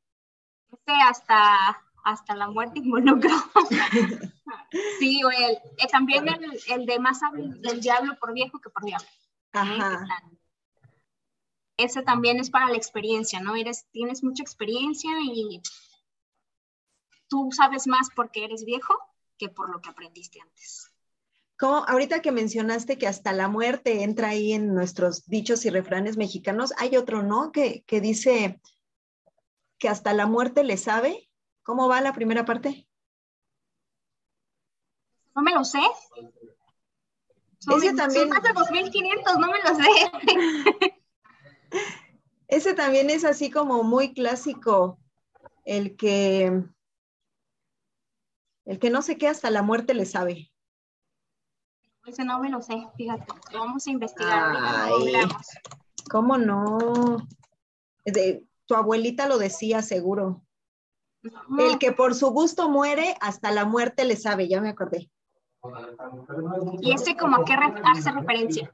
Este 0.71 0.93
hasta, 1.07 1.59
hasta 2.03 2.35
la 2.35 2.49
muerte 2.49 2.79
involucró. 2.79 3.35
sí, 4.99 5.23
o 5.23 5.29
el, 5.29 5.57
eh, 5.77 5.87
también 5.91 6.27
el, 6.27 6.59
el, 6.69 6.87
de 6.87 6.97
más 6.97 7.19
del 7.59 7.81
diablo 7.81 8.17
por 8.19 8.33
viejo 8.33 8.59
que 8.59 8.71
por 8.71 8.83
diablo. 8.83 9.07
Ajá 9.51 10.07
ese 11.77 12.01
también 12.03 12.39
es 12.39 12.49
para 12.49 12.69
la 12.69 12.77
experiencia, 12.77 13.39
¿no? 13.39 13.55
Eres, 13.55 13.87
tienes 13.91 14.23
mucha 14.23 14.43
experiencia 14.43 15.11
y 15.21 15.61
tú 17.27 17.49
sabes 17.51 17.87
más 17.87 18.09
porque 18.15 18.45
eres 18.45 18.63
viejo 18.65 18.93
que 19.37 19.49
por 19.49 19.69
lo 19.69 19.81
que 19.81 19.89
aprendiste 19.89 20.39
antes. 20.39 20.91
Como 21.57 21.77
ahorita 21.85 22.21
que 22.21 22.31
mencionaste 22.31 22.97
que 22.97 23.07
hasta 23.07 23.31
la 23.31 23.47
muerte 23.47 24.03
entra 24.03 24.29
ahí 24.29 24.53
en 24.53 24.73
nuestros 24.73 25.25
dichos 25.27 25.65
y 25.65 25.69
refranes 25.69 26.17
mexicanos, 26.17 26.73
hay 26.77 26.97
otro, 26.97 27.23
¿no? 27.23 27.51
Que, 27.51 27.83
que 27.85 28.01
dice 28.01 28.59
que 29.77 29.87
hasta 29.89 30.13
la 30.13 30.25
muerte 30.25 30.63
le 30.63 30.77
sabe. 30.77 31.29
¿Cómo 31.63 31.87
va 31.87 32.01
la 32.01 32.13
primera 32.13 32.45
parte? 32.45 32.87
No 35.35 35.41
me 35.41 35.53
lo 35.53 35.63
sé. 35.63 35.81
Ese 37.59 37.93
también. 37.93 38.09
Son 38.09 38.29
más 38.29 38.43
de 38.43 38.53
2500, 38.53 39.37
no 39.37 39.47
me 39.47 39.59
lo 39.61 39.75
sé. 39.75 40.93
Ese 42.47 42.73
también 42.73 43.09
es 43.09 43.25
así 43.25 43.49
como 43.49 43.83
muy 43.83 44.13
clásico, 44.13 44.99
el 45.65 45.95
que, 45.95 46.63
el 48.65 48.79
que 48.79 48.89
no 48.89 49.01
sé 49.01 49.17
qué 49.17 49.27
hasta 49.27 49.49
la 49.49 49.61
muerte 49.61 49.93
le 49.93 50.05
sabe. 50.05 50.51
Ese 52.05 52.25
no 52.25 52.39
me 52.39 52.49
lo 52.49 52.61
sé, 52.61 52.85
fíjate, 52.97 53.25
lo 53.51 53.59
vamos 53.59 53.87
a 53.87 53.91
investigar. 53.91 54.89
¿Cómo 56.09 56.37
no? 56.37 57.17
De, 58.03 58.45
tu 58.65 58.75
abuelita 58.75 59.27
lo 59.27 59.37
decía 59.37 59.81
seguro. 59.81 60.43
El 61.57 61.79
que 61.79 61.93
por 61.93 62.15
su 62.15 62.31
gusto 62.31 62.69
muere, 62.69 63.15
hasta 63.21 63.51
la 63.51 63.63
muerte 63.63 64.03
le 64.03 64.17
sabe, 64.17 64.49
ya 64.49 64.59
me 64.59 64.69
acordé. 64.69 65.09
¿Y 66.81 66.93
ese 66.93 67.15
como 67.15 67.37
a 67.37 67.45
qué 67.45 67.53
hace 67.85 68.11
referencia? 68.11 68.73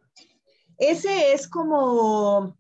Ese 0.78 1.34
es 1.34 1.48
como. 1.48 2.58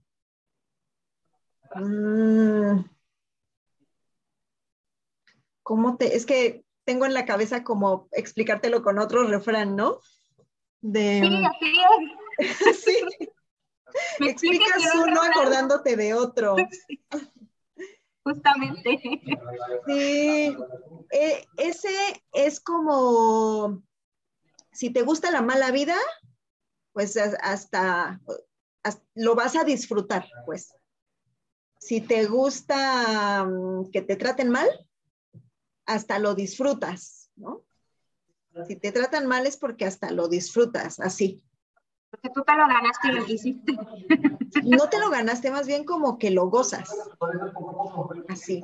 ¿Cómo 5.63 5.97
te.? 5.97 6.15
Es 6.15 6.25
que 6.25 6.63
tengo 6.85 7.05
en 7.05 7.13
la 7.13 7.25
cabeza 7.25 7.63
como 7.63 8.07
explicártelo 8.11 8.81
con 8.81 8.97
otro 8.97 9.27
refrán, 9.27 9.75
¿no? 9.75 9.99
De, 10.81 11.21
sí, 11.21 11.45
así 11.45 11.73
es. 12.39 12.77
sí. 12.83 12.97
Me 14.19 14.31
explicas 14.31 14.83
uno 14.95 15.21
acordándote 15.21 15.95
de 15.95 16.13
otro. 16.13 16.55
Justamente. 18.23 18.99
Sí. 19.87 20.57
E, 21.11 21.47
ese 21.57 22.23
es 22.33 22.59
como. 22.59 23.83
Si 24.71 24.91
te 24.91 25.01
gusta 25.01 25.31
la 25.31 25.41
mala 25.41 25.71
vida, 25.71 25.97
pues 26.93 27.17
hasta 27.17 28.21
lo 29.15 29.35
vas 29.35 29.55
a 29.55 29.63
disfrutar, 29.63 30.27
pues 30.45 30.73
si 31.79 32.01
te 32.01 32.27
gusta 32.27 33.45
mm, 33.45 33.89
que 33.91 34.01
te 34.01 34.15
traten 34.15 34.49
mal, 34.49 34.67
hasta 35.85 36.19
lo 36.19 36.35
disfrutas, 36.35 37.31
¿no? 37.35 37.63
Si 38.67 38.75
te 38.75 38.91
tratan 38.91 39.25
mal 39.25 39.47
es 39.47 39.57
porque 39.57 39.85
hasta 39.85 40.11
lo 40.11 40.27
disfrutas, 40.27 40.99
así. 40.99 41.41
Porque 42.11 42.29
tú 42.33 42.43
te 42.43 42.55
lo 42.55 42.67
ganaste 42.67 43.07
y 43.07 43.11
lo 43.11 43.25
hiciste. 43.25 43.77
No 44.63 44.89
te 44.89 44.99
lo 44.99 45.09
ganaste, 45.09 45.51
más 45.51 45.67
bien 45.67 45.85
como 45.85 46.17
que 46.17 46.31
lo 46.31 46.49
gozas. 46.49 46.89
Así. 48.27 48.61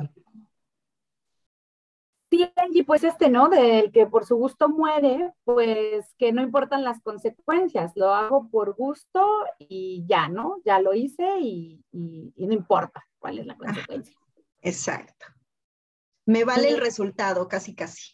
Sí, 2.36 2.51
Angie, 2.58 2.84
pues 2.84 3.04
este, 3.04 3.30
¿no? 3.30 3.48
Del 3.48 3.92
que 3.94 4.08
por 4.08 4.25
su 4.25 4.36
gusto 4.36 4.68
muere, 4.68 5.32
pues 5.46 6.13
que 6.18 6.34
no 6.34 6.42
importan 6.42 6.84
las 6.84 7.01
consecuencias, 7.01 7.94
lo 7.96 8.13
hago 8.13 8.50
por 8.50 8.75
gusto 8.75 9.25
y 9.58 10.06
ya, 10.06 10.27
¿no? 10.27 10.58
Ya 10.65 10.82
lo 10.82 10.94
hice 10.94 11.39
y, 11.39 11.82
no 11.94 12.54
importa 12.54 13.06
cuál 13.20 13.39
es 13.39 13.46
la 13.46 13.56
consecuencia. 13.56 14.18
exacto. 14.62 15.25
Me 16.25 16.44
vale 16.44 16.70
el 16.70 16.82
resultado, 16.82 17.48
casi, 17.48 17.74
casi. 17.74 18.12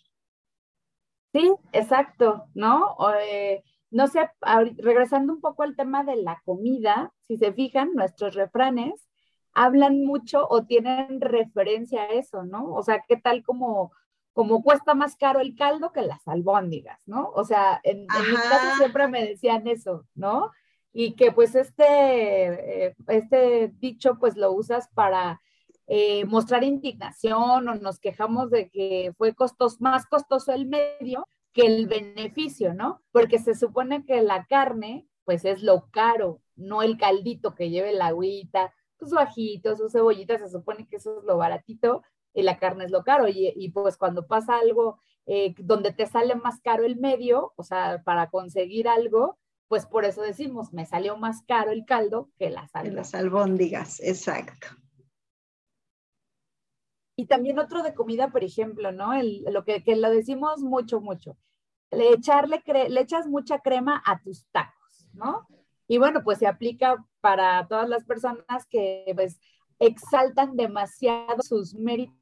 Sí, 1.34 1.52
exacto, 1.72 2.46
¿no? 2.54 2.96
Eh, 3.22 3.64
no 3.90 4.08
sé, 4.08 4.30
regresando 4.78 5.34
un 5.34 5.42
poco 5.42 5.64
al 5.64 5.76
tema 5.76 6.04
de 6.04 6.18
la 6.18 6.42
comida, 6.46 7.12
si 7.28 7.38
se 7.38 7.54
fijan, 7.54 7.94
nuestros 7.94 8.36
refranes 8.36 9.08
hablan 9.54 10.06
mucho 10.06 10.48
o 10.48 10.64
tienen 10.66 11.22
referencia 11.22 12.04
a 12.04 12.08
eso, 12.08 12.44
¿no? 12.44 12.74
O 12.74 12.84
sea, 12.84 13.04
¿qué 13.08 13.18
tal 13.18 13.44
como 13.44 13.92
como 14.34 14.64
cuesta 14.64 14.94
más 14.94 15.16
caro 15.16 15.40
el 15.40 15.56
caldo 15.56 15.92
que 15.92 16.02
las 16.02 16.28
albóndigas, 16.28 17.00
¿no? 17.06 17.32
O 17.36 17.44
sea, 17.44 17.80
en, 17.84 18.02
mi 18.02 18.36
casa 18.36 18.76
siempre 18.78 19.08
me 19.08 19.26
decían 19.26 19.68
eso, 19.68 20.06
¿no? 20.16 20.52
Y 20.94 21.16
que 21.16 21.32
pues 21.32 21.56
este, 21.56 22.88
eh, 22.88 22.96
este 23.08 23.72
dicho 23.80 24.18
pues 24.20 24.38
lo 24.38 24.52
usas 24.54 24.90
para 24.94 25.42
eh, 25.88 26.26
mostrar 26.26 26.64
indignación 26.64 27.68
o 27.68 27.76
nos 27.76 28.00
quejamos 28.00 28.50
de 28.50 28.70
que 28.70 29.14
fue 29.18 29.36
costos, 29.36 29.82
más 29.82 30.06
costoso 30.06 30.54
el 30.54 30.66
medio 30.68 31.28
que 31.54 31.66
el 31.66 31.88
beneficio, 31.88 32.74
¿no? 32.74 33.02
Porque 33.12 33.40
se 33.40 33.56
supone 33.56 34.06
que 34.06 34.22
la 34.22 34.46
carne 34.46 35.08
pues 35.26 35.46
es 35.46 35.62
lo 35.62 35.90
caro, 35.92 36.42
no 36.56 36.82
el 36.82 36.98
caldito 36.98 37.56
que 37.56 37.70
lleve 37.70 37.94
la 37.94 38.08
agüita, 38.08 38.74
sus 39.00 39.12
bajitos, 39.12 39.78
sus 39.78 39.92
cebollitas, 39.92 40.42
se 40.42 40.50
supone 40.50 40.88
que 40.88 40.98
eso 40.98 41.20
es 41.20 41.26
lo 41.26 41.38
baratito, 41.38 42.04
y 42.34 42.42
la 42.44 42.58
carne 42.58 42.86
es 42.86 42.92
lo 42.92 43.04
caro. 43.04 43.28
Y, 43.28 43.70
pues 43.74 43.98
cuando 43.98 44.28
pasa 44.28 44.58
algo 44.58 45.00
eh, 45.26 45.54
donde 45.58 45.94
te 45.94 46.06
sale 46.06 46.36
más 46.36 46.60
caro 46.62 46.86
el 46.86 46.98
medio, 46.98 47.54
o 47.56 47.64
sea, 47.64 48.02
para 48.04 48.30
conseguir 48.30 48.88
algo, 48.88 49.38
pues 49.68 49.86
por 49.86 50.06
eso 50.06 50.22
decimos, 50.22 50.74
me 50.74 50.86
salió 50.86 51.18
más 51.18 51.44
caro 51.48 51.72
el 51.72 51.86
caldo 51.86 52.30
que 52.38 52.50
las 52.50 52.76
albóndigas. 52.76 53.14
Las 53.14 53.22
albóndigas, 53.22 54.00
exacto. 54.02 54.68
Y 57.16 57.26
también 57.26 57.60
otro 57.60 57.84
de 57.84 57.94
comida, 57.94 58.32
por 58.32 58.44
ejemplo, 58.44 58.92
¿no? 58.92 59.12
lo 59.22 59.64
que, 59.64 59.84
lo 59.96 60.10
decimos 60.10 60.62
mucho, 60.62 61.02
mucho. 61.02 61.38
Le, 61.92 62.14
echarle 62.14 62.62
le 62.66 63.02
echas 63.02 63.28
mucha 63.28 63.60
crema 63.60 64.02
a 64.06 64.22
tus 64.22 64.46
tacos, 64.48 65.08
¿no? 65.14 65.48
Y 65.88 65.98
bueno, 65.98 66.24
pues 66.24 66.40
se 66.40 66.48
aplica 66.48 67.06
para 67.20 67.68
todas 67.68 67.88
las 67.90 68.06
personas 68.06 68.66
que 68.70 69.12
pues 69.14 69.40
exaltan 69.78 70.56
demasiado 70.56 71.42
sus 71.42 71.74
méritos 71.76 72.21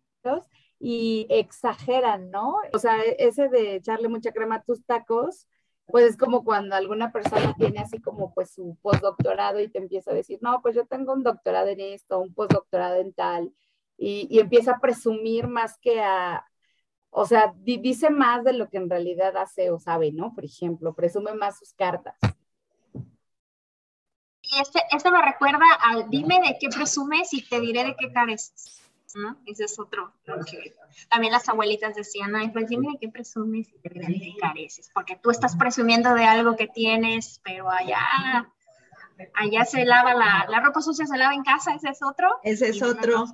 y 0.80 1.28
exageran, 1.30 2.32
¿no? 2.32 2.56
O 2.74 2.80
sea, 2.80 3.02
ese 3.04 3.50
de 3.50 3.76
echarle 3.76 4.08
mucha 4.08 4.32
crema 4.32 4.56
a 4.56 4.64
tus 4.64 4.86
tacos, 4.86 5.48
pues 5.88 6.06
es 6.06 6.18
como 6.18 6.44
cuando 6.44 6.76
alguna 6.76 7.12
persona 7.12 7.54
tiene 7.58 7.80
así 7.80 8.00
como 8.00 8.34
pues 8.34 8.52
su 8.54 8.78
postdoctorado 8.82 9.60
y 9.60 9.70
te 9.70 9.80
empieza 9.80 10.12
a 10.12 10.14
decir, 10.14 10.40
no, 10.42 10.62
pues 10.62 10.76
yo 10.76 10.86
tengo 10.86 11.14
un 11.14 11.24
doctorado 11.24 11.68
en 11.68 11.80
esto, 11.82 12.20
un 12.20 12.34
postdoctorado 12.34 12.98
en 12.98 13.14
tal, 13.14 13.54
y, 13.98 14.40
empieza 14.40 14.74
a 14.74 14.80
presumir 14.80 15.48
más 15.48 15.78
que 15.80 16.02
a, 16.02 16.46
o 17.10 17.26
sea, 17.26 17.54
dice 17.58 18.10
más 18.10 18.44
de 18.44 18.54
lo 18.54 18.70
que 18.70 18.78
en 18.78 18.90
realidad 18.90 19.36
hace 19.38 19.72
o 19.72 19.80
sabe, 19.80 20.12
¿no? 20.12 20.34
Por 20.34 20.46
ejemplo, 20.46 20.94
presume 20.94 21.34
más 21.34 21.60
sus 21.60 21.74
cartas. 21.74 22.16
Y 24.42 24.60
este, 24.62 24.80
esto 24.96 25.12
me 25.12 25.22
recuerda 25.22 25.66
al 25.82 26.10
dime 26.10 26.40
de 26.40 26.58
qué 26.60 26.70
presumes 26.70 27.34
y 27.34 27.48
te 27.48 27.60
diré 27.60 27.84
de 27.84 27.96
qué 27.98 28.12
careces. 28.12 28.89
Ese 29.46 29.64
es 29.64 29.80
otro, 29.80 30.14
también 31.10 31.34
las 31.34 31.50
abuelitas 31.50 31.96
decían, 31.96 32.36
ay, 32.36 32.50
pues 32.50 32.70
dime 32.70 32.90
de 32.92 33.00
qué 33.00 33.10
presumes 33.10 33.68
y 33.70 33.80
te 33.80 34.36
careces, 34.40 34.92
porque 34.94 35.16
tú 35.16 35.32
estás 35.32 35.56
presumiendo 35.56 36.14
de 36.14 36.26
algo 36.26 36.56
que 36.56 36.68
tienes, 36.68 37.42
pero 37.44 37.72
allá, 37.72 38.00
allá 39.34 39.66
se 39.66 39.84
lava 39.86 40.14
la, 40.14 40.46
la 40.48 40.60
ropa 40.60 40.82
sucia, 40.82 41.08
se 41.08 41.18
lava 41.18 41.34
en 41.34 41.44
casa, 41.44 41.74
ese 41.74 41.90
es 41.90 42.04
otro. 42.04 42.40
Ese 42.44 42.70
es 42.70 42.84
otro. 42.84 43.26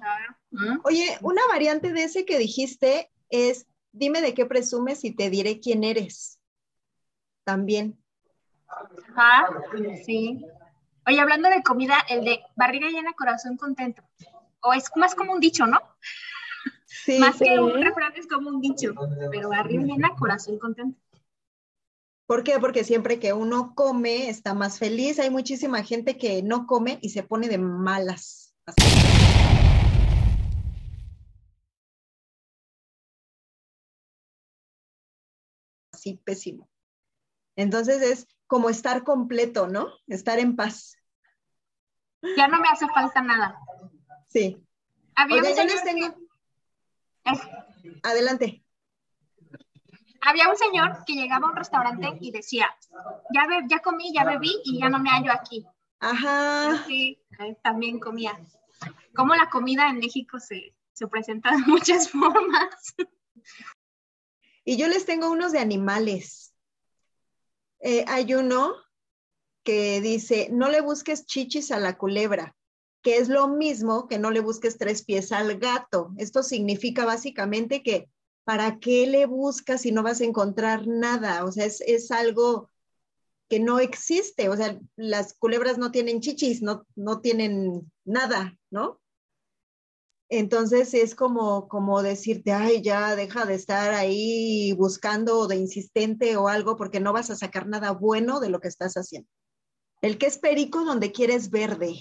Oye, 0.83 1.17
una 1.21 1.41
variante 1.49 1.91
de 1.91 2.03
ese 2.03 2.25
que 2.25 2.37
dijiste 2.37 3.11
es, 3.29 3.67
dime 3.91 4.21
de 4.21 4.33
qué 4.33 4.45
presumes 4.45 5.03
y 5.03 5.13
te 5.13 5.29
diré 5.29 5.59
quién 5.59 5.83
eres. 5.83 6.39
También. 7.43 7.99
Ajá, 8.67 9.49
sí. 10.05 10.45
Oye, 11.05 11.19
hablando 11.19 11.49
de 11.49 11.61
comida, 11.63 11.97
el 12.09 12.23
de 12.23 12.41
barriga 12.55 12.87
llena, 12.87 13.11
corazón 13.13 13.57
contento 13.57 14.03
o 14.65 14.73
es 14.73 14.91
más 14.95 15.15
como 15.15 15.33
un 15.33 15.39
dicho, 15.39 15.65
¿no? 15.67 15.79
Sí, 16.85 17.19
más 17.19 17.37
que 17.37 17.59
un 17.59 17.81
refrán 17.81 18.13
es 18.15 18.27
como 18.27 18.49
un 18.49 18.61
dicho, 18.61 18.93
pero 19.31 19.53
arriba 19.53 19.83
llena, 19.83 20.15
corazón 20.17 20.57
contento. 20.57 20.99
¿Por 22.25 22.43
qué? 22.43 22.59
Porque 22.59 22.83
siempre 22.83 23.19
que 23.19 23.33
uno 23.33 23.75
come 23.75 24.29
está 24.29 24.55
más 24.55 24.79
feliz. 24.79 25.19
Hay 25.19 25.29
muchísima 25.29 25.83
gente 25.83 26.17
que 26.17 26.41
no 26.41 26.65
come 26.65 26.97
y 27.01 27.09
se 27.09 27.21
pone 27.21 27.47
de 27.47 27.59
malas. 27.59 28.55
Así 35.93 36.19
pésimo. 36.23 36.67
Entonces 37.55 38.01
es 38.01 38.27
como 38.47 38.71
estar 38.71 39.03
completo, 39.03 39.67
¿no? 39.67 39.89
Estar 40.07 40.39
en 40.39 40.55
paz. 40.55 40.97
Ya 42.35 42.47
no 42.47 42.59
me 42.59 42.67
hace 42.69 42.87
falta 42.87 43.21
nada. 43.21 43.59
Sí. 44.35 44.61
Había 45.15 45.37
un 45.37 45.45
señor 45.45 46.15
Adelante. 48.03 48.65
Había 50.19 50.49
un 50.49 50.57
señor 50.57 51.05
que 51.05 51.13
llegaba 51.13 51.47
a 51.47 51.51
un 51.51 51.55
restaurante 51.55 52.17
y 52.19 52.31
decía, 52.31 52.67
ya, 53.33 53.47
ya 53.69 53.79
comí, 53.79 54.13
ya 54.13 54.25
bebí 54.25 54.51
y 54.65 54.79
ya 54.79 54.89
no 54.89 54.99
me 54.99 55.09
hallo 55.09 55.31
aquí. 55.31 55.65
Ajá. 56.01 56.83
Sí, 56.85 57.17
también 57.63 57.97
comía. 57.99 58.37
Como 59.15 59.35
la 59.35 59.49
comida 59.49 59.87
en 59.89 59.99
México 59.99 60.37
se, 60.37 60.75
se 60.91 61.07
presenta 61.07 61.51
de 61.51 61.59
muchas 61.59 62.09
formas. 62.11 62.93
Y 64.65 64.75
yo 64.75 64.89
les 64.89 65.05
tengo 65.05 65.31
unos 65.31 65.53
de 65.53 65.59
animales. 65.59 66.53
Eh, 67.79 68.03
hay 68.09 68.33
uno 68.33 68.75
que 69.63 70.01
dice, 70.01 70.49
no 70.51 70.69
le 70.69 70.81
busques 70.81 71.25
chichis 71.25 71.71
a 71.71 71.79
la 71.79 71.97
culebra, 71.97 72.53
que 73.05 73.17
es 73.17 73.29
lo 73.29 73.47
mismo 73.47 74.07
que 74.07 74.17
no 74.17 74.31
le 74.31 74.39
busques 74.39 74.79
tres 74.79 75.05
pies 75.05 75.31
al 75.31 75.59
gato. 75.59 76.11
Esto 76.17 76.41
significa 76.41 77.05
básicamente 77.05 77.83
que 77.83 78.09
¿para 78.45 78.79
qué 78.79 79.05
le 79.05 79.27
buscas 79.27 79.81
si 79.81 79.91
no 79.91 80.01
vas 80.01 80.21
a 80.21 80.23
encontrar 80.23 80.87
nada? 80.87 81.45
O 81.45 81.51
sea, 81.51 81.65
es, 81.67 82.11
algo 82.11 82.71
que 83.47 83.59
no 83.59 83.77
existe. 83.79 84.49
O 84.49 84.57
sea, 84.57 84.79
las 84.95 85.35
culebras 85.35 85.77
no 85.77 85.91
tienen 85.91 86.19
chichis, 86.19 86.63
no, 86.63 86.87
no 86.95 87.21
tienen 87.21 87.91
nada, 88.05 88.57
¿no? 88.71 88.99
Entonces 90.27 90.95
es 90.95 91.13
como, 91.13 91.67
como 91.67 92.01
decirte, 92.01 92.53
ay, 92.53 92.81
ya 92.81 93.15
deja 93.15 93.45
de 93.45 93.53
estar 93.53 93.93
ahí 93.93 94.73
buscando 94.73 95.45
de 95.45 95.57
insistente 95.57 96.37
o 96.37 96.47
algo 96.47 96.75
porque 96.75 96.99
no 96.99 97.13
vas 97.13 97.29
a 97.29 97.35
sacar 97.35 97.67
nada 97.67 97.91
bueno 97.91 98.39
de 98.39 98.49
lo 98.49 98.59
que 98.59 98.67
estás 98.67 98.95
haciendo. 98.95 99.29
El 100.01 100.17
que 100.17 100.25
es 100.25 100.39
perico 100.39 100.83
donde 100.83 101.11
quieres 101.11 101.51
verde. 101.51 101.99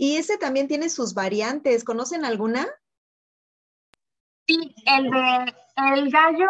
Y 0.00 0.16
ese 0.16 0.38
también 0.38 0.66
tiene 0.66 0.88
sus 0.88 1.12
variantes. 1.12 1.84
¿Conocen 1.84 2.24
alguna? 2.24 2.66
Sí, 4.48 4.74
el 4.86 5.10
de 5.10 5.54
el 5.76 6.10
gallo, 6.10 6.48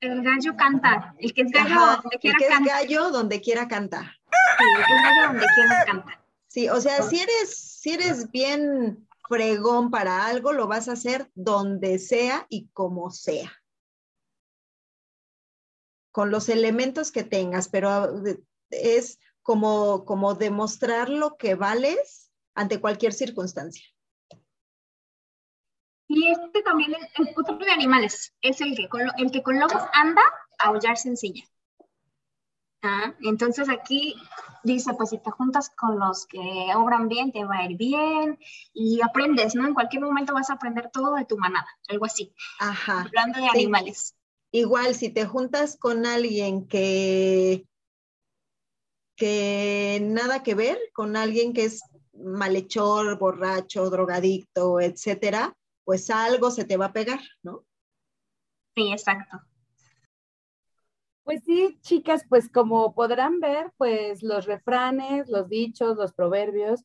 el 0.00 0.22
gallo 0.22 0.56
canta. 0.56 1.14
El 1.18 1.34
que 1.34 1.42
es 1.42 1.52
gallo 1.52 1.78
donde 1.78 2.18
quiera 2.18 2.38
el 2.38 2.46
que 2.46 2.54
es 2.54 2.64
gallo 2.64 3.10
donde 3.10 3.40
quiera 3.42 3.68
cantar. 3.68 4.06
Sí, 4.06 4.64
el 4.78 4.86
que 4.86 4.92
es 4.94 5.02
gallo 5.02 5.26
donde 5.28 5.46
quiera 5.54 5.84
cantar. 5.84 6.24
Sí, 6.46 6.68
o 6.70 6.80
sea, 6.80 7.02
si 7.02 7.20
eres, 7.20 7.54
si 7.58 7.90
eres 7.92 8.30
bien 8.30 9.06
fregón 9.28 9.90
para 9.90 10.24
algo, 10.24 10.54
lo 10.54 10.66
vas 10.66 10.88
a 10.88 10.92
hacer 10.92 11.30
donde 11.34 11.98
sea 11.98 12.46
y 12.48 12.68
como 12.68 13.10
sea. 13.10 13.52
Con 16.12 16.30
los 16.30 16.48
elementos 16.48 17.12
que 17.12 17.24
tengas, 17.24 17.68
pero 17.68 18.22
es 18.70 19.18
como, 19.42 20.06
como 20.06 20.32
demostrar 20.32 21.10
lo 21.10 21.36
que 21.36 21.56
vales 21.56 22.25
ante 22.56 22.80
cualquier 22.80 23.12
circunstancia. 23.12 23.86
Y 26.08 26.30
este 26.30 26.62
también, 26.62 26.94
el, 26.94 27.28
otro 27.36 27.56
de 27.58 27.70
animales, 27.70 28.32
es 28.40 28.60
el 28.60 28.76
que, 28.76 28.88
con, 28.88 29.02
el 29.18 29.30
que 29.30 29.42
con 29.42 29.58
lobos 29.58 29.82
anda, 29.92 30.22
aullar 30.58 30.96
sencilla. 30.96 31.44
Ah, 32.82 33.14
entonces 33.22 33.68
aquí 33.68 34.14
dice, 34.62 34.94
pues 34.94 35.10
si 35.10 35.18
te 35.18 35.30
juntas 35.30 35.70
con 35.70 35.98
los 35.98 36.26
que 36.26 36.38
obran 36.76 37.08
bien, 37.08 37.32
te 37.32 37.44
va 37.44 37.58
a 37.58 37.64
ir 37.68 37.76
bien 37.76 38.38
y 38.72 39.00
aprendes, 39.02 39.54
¿no? 39.54 39.66
En 39.66 39.74
cualquier 39.74 40.02
momento 40.02 40.34
vas 40.34 40.50
a 40.50 40.54
aprender 40.54 40.90
todo 40.92 41.14
de 41.16 41.24
tu 41.24 41.36
manada, 41.36 41.66
algo 41.88 42.04
así. 42.04 42.32
Ajá. 42.60 43.02
Hablando 43.02 43.40
de 43.40 43.48
animales. 43.48 44.14
Igual, 44.52 44.94
si 44.94 45.10
te 45.10 45.26
juntas 45.26 45.76
con 45.76 46.06
alguien 46.06 46.68
que, 46.68 47.66
que 49.16 49.98
nada 50.02 50.44
que 50.44 50.54
ver, 50.54 50.78
con 50.94 51.16
alguien 51.16 51.52
que 51.52 51.64
es 51.64 51.82
malhechor, 52.18 53.18
borracho, 53.18 53.90
drogadicto, 53.90 54.80
etcétera, 54.80 55.54
pues 55.84 56.10
algo 56.10 56.50
se 56.50 56.64
te 56.64 56.76
va 56.76 56.86
a 56.86 56.92
pegar, 56.92 57.20
¿no? 57.42 57.64
Sí, 58.74 58.92
exacto. 58.92 59.38
Pues 61.24 61.42
sí, 61.44 61.78
chicas, 61.80 62.24
pues 62.28 62.48
como 62.48 62.94
podrán 62.94 63.40
ver, 63.40 63.72
pues 63.76 64.22
los 64.22 64.46
refranes, 64.46 65.28
los 65.28 65.48
dichos, 65.48 65.96
los 65.96 66.12
proverbios, 66.12 66.84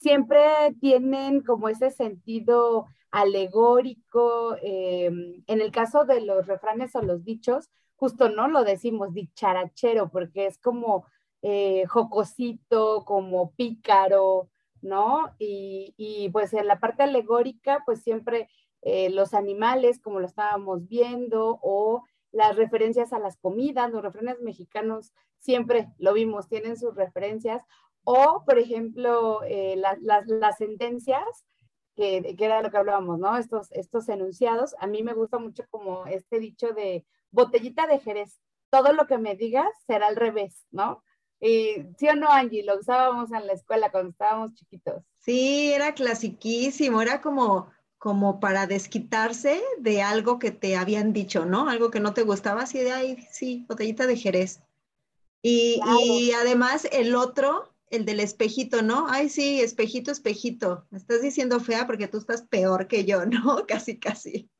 siempre 0.00 0.40
tienen 0.80 1.42
como 1.42 1.68
ese 1.68 1.90
sentido 1.90 2.86
alegórico. 3.10 4.56
Em, 4.62 5.42
en 5.46 5.60
el 5.60 5.70
caso 5.70 6.04
de 6.04 6.20
los 6.20 6.46
refranes 6.46 6.94
o 6.96 7.02
los 7.02 7.24
dichos, 7.24 7.70
justo 7.96 8.28
no 8.28 8.48
lo 8.48 8.64
decimos 8.64 9.14
dicharachero, 9.14 10.08
porque 10.08 10.46
es 10.46 10.58
como 10.58 11.06
eh, 11.42 11.84
jocosito, 11.86 13.04
como 13.04 13.52
pícaro, 13.52 14.50
¿no? 14.86 15.34
Y, 15.38 16.30
pues 16.32 16.52
en 16.54 16.66
la 16.66 16.80
parte 16.80 17.02
alegórica, 17.02 17.82
pues 17.84 18.02
siempre 18.02 18.48
eh, 18.82 19.10
los 19.10 19.34
animales, 19.34 20.00
como 20.00 20.20
lo 20.20 20.26
estábamos 20.26 20.86
viendo, 20.88 21.58
o 21.62 22.04
las 22.32 22.56
referencias 22.56 23.12
a 23.12 23.18
las 23.18 23.36
comidas, 23.36 23.90
los 23.90 24.02
refranes 24.02 24.40
mexicanos 24.40 25.12
siempre 25.38 25.88
lo 25.98 26.12
vimos, 26.12 26.48
tienen 26.48 26.76
sus 26.76 26.94
referencias, 26.94 27.62
o 28.04 28.44
por 28.46 28.58
ejemplo, 28.58 29.42
eh, 29.44 29.76
las 29.76 30.56
sentencias, 30.56 31.44
que, 31.96 32.36
que, 32.36 32.44
era 32.44 32.62
lo 32.62 32.70
que 32.70 32.76
hablábamos, 32.76 33.18
¿no? 33.18 33.36
Estos, 33.36 33.72
estos 33.72 34.08
enunciados, 34.08 34.74
a 34.78 34.86
mí 34.86 35.02
me 35.02 35.14
gusta 35.14 35.38
mucho 35.38 35.64
como 35.70 36.06
este 36.06 36.38
dicho 36.38 36.72
de 36.72 37.06
botellita 37.30 37.86
de 37.86 37.98
Jerez, 37.98 38.38
todo 38.70 38.92
lo 38.92 39.06
que 39.06 39.18
me 39.18 39.34
digas 39.34 39.68
será 39.86 40.08
al 40.08 40.16
revés, 40.16 40.66
¿no? 40.70 41.02
Y, 41.40 41.84
¿Sí 41.98 42.08
o 42.08 42.14
no, 42.14 42.30
Angie? 42.30 42.64
Lo 42.64 42.78
usábamos 42.78 43.30
en 43.32 43.46
la 43.46 43.52
escuela 43.52 43.90
cuando 43.90 44.10
estábamos 44.10 44.54
chiquitos. 44.54 45.02
Sí, 45.18 45.72
era 45.72 45.94
clasiquísimo, 45.94 47.02
era 47.02 47.20
como, 47.20 47.70
como 47.98 48.40
para 48.40 48.66
desquitarse 48.66 49.60
de 49.78 50.02
algo 50.02 50.38
que 50.38 50.50
te 50.50 50.76
habían 50.76 51.12
dicho, 51.12 51.44
¿no? 51.44 51.68
Algo 51.68 51.90
que 51.90 52.00
no 52.00 52.14
te 52.14 52.22
gustaba, 52.22 52.62
así 52.62 52.78
de, 52.78 52.92
ay, 52.92 53.26
sí, 53.30 53.64
botellita 53.68 54.06
de 54.06 54.16
Jerez. 54.16 54.62
Y, 55.42 55.80
y 56.02 56.32
además 56.32 56.88
el 56.90 57.14
otro, 57.14 57.72
el 57.90 58.04
del 58.04 58.20
espejito, 58.20 58.82
¿no? 58.82 59.06
Ay, 59.08 59.28
sí, 59.28 59.60
espejito, 59.60 60.10
espejito. 60.10 60.86
Me 60.90 60.98
estás 60.98 61.22
diciendo 61.22 61.60
fea 61.60 61.86
porque 61.86 62.08
tú 62.08 62.18
estás 62.18 62.42
peor 62.42 62.88
que 62.88 63.04
yo, 63.04 63.26
¿no? 63.26 63.66
Casi, 63.66 63.98
casi. 63.98 64.50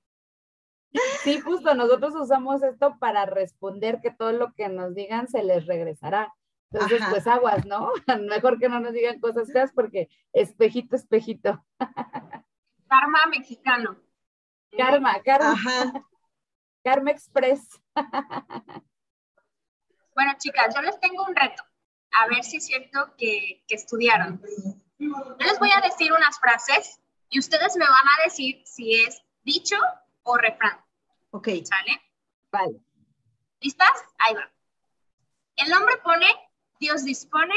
Sí, 1.24 1.40
justo, 1.40 1.74
nosotros 1.74 2.14
usamos 2.14 2.62
esto 2.62 2.96
para 2.98 3.26
responder 3.26 4.00
que 4.00 4.10
todo 4.10 4.32
lo 4.32 4.54
que 4.54 4.68
nos 4.68 4.94
digan 4.94 5.28
se 5.28 5.42
les 5.42 5.66
regresará. 5.66 6.32
Entonces, 6.72 7.02
pues 7.10 7.26
aguas, 7.26 7.64
¿no? 7.64 7.92
Mejor 8.28 8.58
que 8.58 8.68
no 8.68 8.80
nos 8.80 8.92
digan 8.92 9.20
cosas 9.20 9.52
feas 9.52 9.72
porque 9.72 10.08
espejito, 10.32 10.96
espejito. 10.96 11.64
Karma 12.88 13.26
mexicano. 13.30 13.96
Karma, 14.76 15.20
karma. 15.22 15.52
Ajá. 15.52 15.92
Karma 16.84 17.10
Express. 17.10 17.68
Bueno, 20.14 20.32
chicas, 20.38 20.74
yo 20.74 20.82
les 20.82 20.98
tengo 21.00 21.24
un 21.24 21.34
reto. 21.34 21.62
A 22.12 22.28
ver 22.28 22.44
si 22.44 22.58
es 22.58 22.66
cierto 22.66 23.14
que, 23.18 23.64
que 23.66 23.74
estudiaron. 23.74 24.40
Yo 24.98 25.36
les 25.38 25.58
voy 25.58 25.70
a 25.76 25.80
decir 25.80 26.12
unas 26.12 26.38
frases 26.38 27.00
y 27.28 27.38
ustedes 27.38 27.76
me 27.76 27.84
van 27.84 28.08
a 28.08 28.24
decir 28.24 28.62
si 28.64 28.94
es 28.94 29.20
dicho 29.42 29.76
o 30.22 30.36
refrán. 30.36 30.80
Ok. 31.30 31.48
¿Sale? 31.64 32.00
Vale. 32.52 32.80
¿Listas? 33.60 34.04
Ahí 34.18 34.34
va. 34.34 34.50
El 35.56 35.72
hombre 35.72 35.96
pone, 35.98 36.26
Dios 36.80 37.04
dispone, 37.04 37.54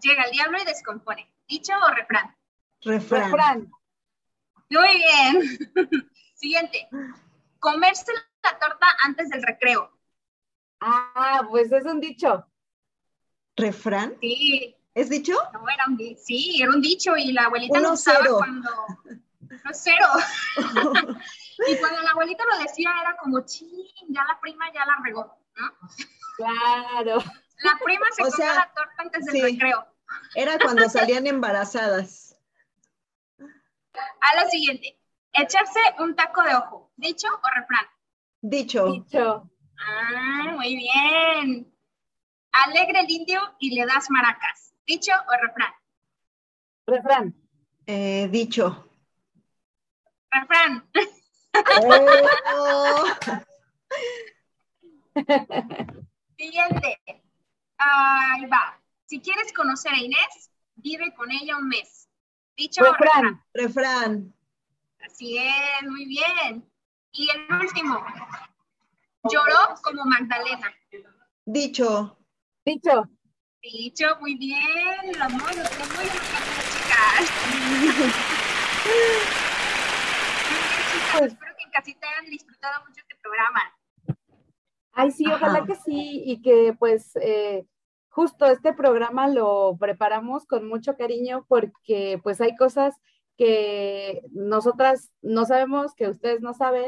llega 0.00 0.24
el 0.24 0.32
diablo 0.32 0.58
y 0.60 0.64
descompone. 0.64 1.30
¿Dicho 1.48 1.72
o 1.74 1.94
refrán? 1.94 2.36
Refrán. 2.82 3.30
refrán. 3.30 3.70
Muy 4.70 4.96
bien. 4.96 5.58
Siguiente. 6.34 6.88
Comerse 7.58 8.12
la 8.42 8.58
torta 8.58 8.86
antes 9.02 9.28
del 9.30 9.42
recreo. 9.42 9.90
Ah, 10.80 11.42
pues 11.50 11.72
es 11.72 11.84
un 11.84 12.00
dicho. 12.00 12.46
¿Refrán? 13.56 14.16
Sí. 14.20 14.76
¿Es 14.94 15.08
dicho? 15.10 15.32
No, 15.52 15.68
era 15.68 15.84
un 15.88 15.96
dicho. 15.96 16.20
Sí, 16.24 16.60
era 16.62 16.70
un 16.70 16.80
dicho 16.80 17.16
y 17.16 17.32
la 17.32 17.44
abuelita 17.44 17.78
Uno, 17.78 17.88
lo 17.88 17.94
usaba 17.94 18.18
cero. 18.22 18.36
cuando. 18.38 18.70
No, 19.64 19.70
cero. 19.72 20.06
y 21.68 21.76
cuando 21.78 22.02
la 22.02 22.10
abuelita 22.10 22.44
lo 22.44 22.58
decía 22.58 22.92
era 23.00 23.16
como, 23.16 23.40
ching, 23.44 23.86
ya 24.08 24.24
la 24.24 24.38
prima 24.40 24.72
ya 24.72 24.84
la 24.84 24.98
regó, 25.04 25.36
¿no? 25.56 25.72
Claro. 26.36 27.18
La 27.58 27.78
prima 27.82 28.06
se 28.12 28.22
O 28.22 28.26
comió 28.30 28.36
sea, 28.36 28.54
la 28.54 28.72
torta 28.74 28.94
antes 28.98 29.24
del 29.26 29.34
sí. 29.34 29.42
recreo. 29.42 29.86
Era 30.34 30.58
cuando 30.58 30.88
salían 30.88 31.26
embarazadas. 31.26 32.36
A 33.48 34.34
la 34.36 34.46
siguiente. 34.48 34.98
Echarse 35.32 35.80
un 35.98 36.14
taco 36.14 36.42
de 36.42 36.54
ojo. 36.54 36.90
¿Dicho 36.96 37.28
o 37.28 37.48
refrán? 37.54 37.86
Dicho. 38.40 38.86
Dicho. 38.92 39.50
Ah, 39.78 40.52
muy 40.52 40.76
bien. 40.76 41.72
Alegre 42.52 43.00
el 43.00 43.10
indio 43.10 43.40
y 43.58 43.74
le 43.74 43.86
das 43.86 44.10
maracas. 44.10 44.74
¿Dicho 44.86 45.12
o 45.12 45.32
refrán? 45.40 45.72
Refrán. 46.86 47.34
Eh, 47.86 48.28
dicho. 48.30 48.88
Refrán. 50.30 50.88
Oh. 52.56 53.04
Siguiente. 56.36 56.98
Ahí 57.86 58.46
va. 58.46 58.80
Si 59.06 59.20
quieres 59.20 59.52
conocer 59.52 59.92
a 59.92 59.98
Inés, 59.98 60.50
vive 60.76 61.12
con 61.14 61.30
ella 61.30 61.56
un 61.58 61.68
mes. 61.68 62.08
¿Dicho 62.56 62.82
refrán? 62.82 63.42
Refrán. 63.52 64.04
Refrán. 64.24 64.34
Así 65.04 65.36
es, 65.36 65.88
muy 65.88 66.06
bien. 66.06 66.64
Y 67.12 67.28
el 67.30 67.52
último. 67.60 68.04
Lloró 69.30 69.74
como 69.82 70.04
Magdalena. 70.04 70.72
Dicho. 71.44 72.18
Dicho. 72.64 73.08
Dicho, 73.62 74.06
muy 74.20 74.34
bien. 74.36 74.62
Lo 75.18 75.24
amo, 75.24 75.38
lo 75.38 75.68
tengo 75.68 75.94
muy 75.94 76.04
bien, 76.04 76.22
chicas. 76.72 77.30
Pues- 81.18 81.32
Espero 81.32 81.54
que 81.56 81.62
en 81.64 81.70
casita 81.70 82.08
hayan 82.08 82.30
disfrutado 82.30 82.84
mucho 82.86 83.00
este 83.00 83.14
programa. 83.22 83.60
Ay, 84.92 85.10
sí, 85.10 85.24
ojalá 85.26 85.58
Ajá. 85.58 85.66
que 85.66 85.74
sí, 85.76 86.22
y 86.24 86.40
que 86.42 86.74
pues 86.78 87.16
eh, 87.16 87.66
justo 88.14 88.46
este 88.46 88.72
programa 88.72 89.26
lo 89.26 89.76
preparamos 89.78 90.46
con 90.46 90.68
mucho 90.68 90.96
cariño 90.96 91.44
porque 91.48 92.20
pues 92.22 92.40
hay 92.40 92.54
cosas 92.54 92.94
que 93.36 94.22
nosotras 94.30 95.10
no 95.20 95.44
sabemos, 95.44 95.94
que 95.96 96.08
ustedes 96.08 96.40
no 96.40 96.54
saben. 96.54 96.86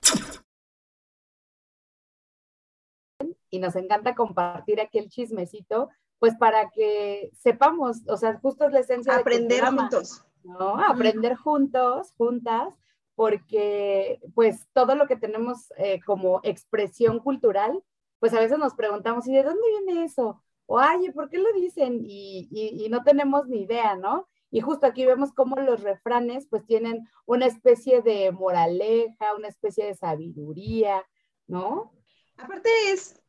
Y 3.51 3.59
nos 3.59 3.75
encanta 3.75 4.15
compartir 4.15 4.81
aquí 4.81 4.99
el 4.99 5.09
chismecito, 5.09 5.89
pues 6.21 6.37
para 6.37 6.71
que 6.71 7.33
sepamos, 7.35 8.03
o 8.07 8.17
sea, 8.17 8.39
justo 8.39 8.65
es 8.65 8.73
la 8.73 8.81
esencia 8.81 9.15
tu 9.15 9.21
Aprender 9.21 9.65
juntos. 9.65 10.25
¿no? 10.45 10.81
Aprender 10.81 11.35
juntos, 11.35 12.13
juntas, 12.17 12.73
porque 13.17 14.21
pues 14.33 14.69
todo 14.73 14.95
lo 14.95 15.09
que 15.09 15.17
tenemos 15.17 15.73
eh, 15.77 16.01
como 16.07 16.39
expresión 16.45 17.19
cultural, 17.19 17.83
pues 18.21 18.33
a 18.33 18.39
veces 18.39 18.59
nos 18.59 18.75
preguntamos, 18.75 19.27
¿y 19.27 19.35
de 19.35 19.43
dónde 19.43 19.69
viene 19.69 20.05
eso? 20.05 20.41
O, 20.67 20.79
ay, 20.79 21.11
¿por 21.13 21.31
qué 21.31 21.39
lo 21.39 21.53
dicen? 21.53 22.03
Y, 22.05 22.87
no 22.91 23.03
tenemos 23.03 23.47
ni 23.49 23.63
idea, 23.63 23.97
¿no? 23.97 24.29
Y 24.51 24.61
justo 24.61 24.87
aquí 24.87 25.05
vemos 25.05 25.33
cómo 25.33 25.57
los 25.57 25.83
refranes 25.83 26.47
pues 26.49 26.65
tienen 26.67 27.09
una 27.25 27.47
especie 27.47 28.03
de 28.03 28.31
moraleja, 28.33 29.35
una 29.37 29.49
especie 29.49 29.87
de 29.87 29.95
sabiduría, 29.95 31.05
¿no? 31.47 31.93
Aparte 32.37 32.71
es, 32.89 33.21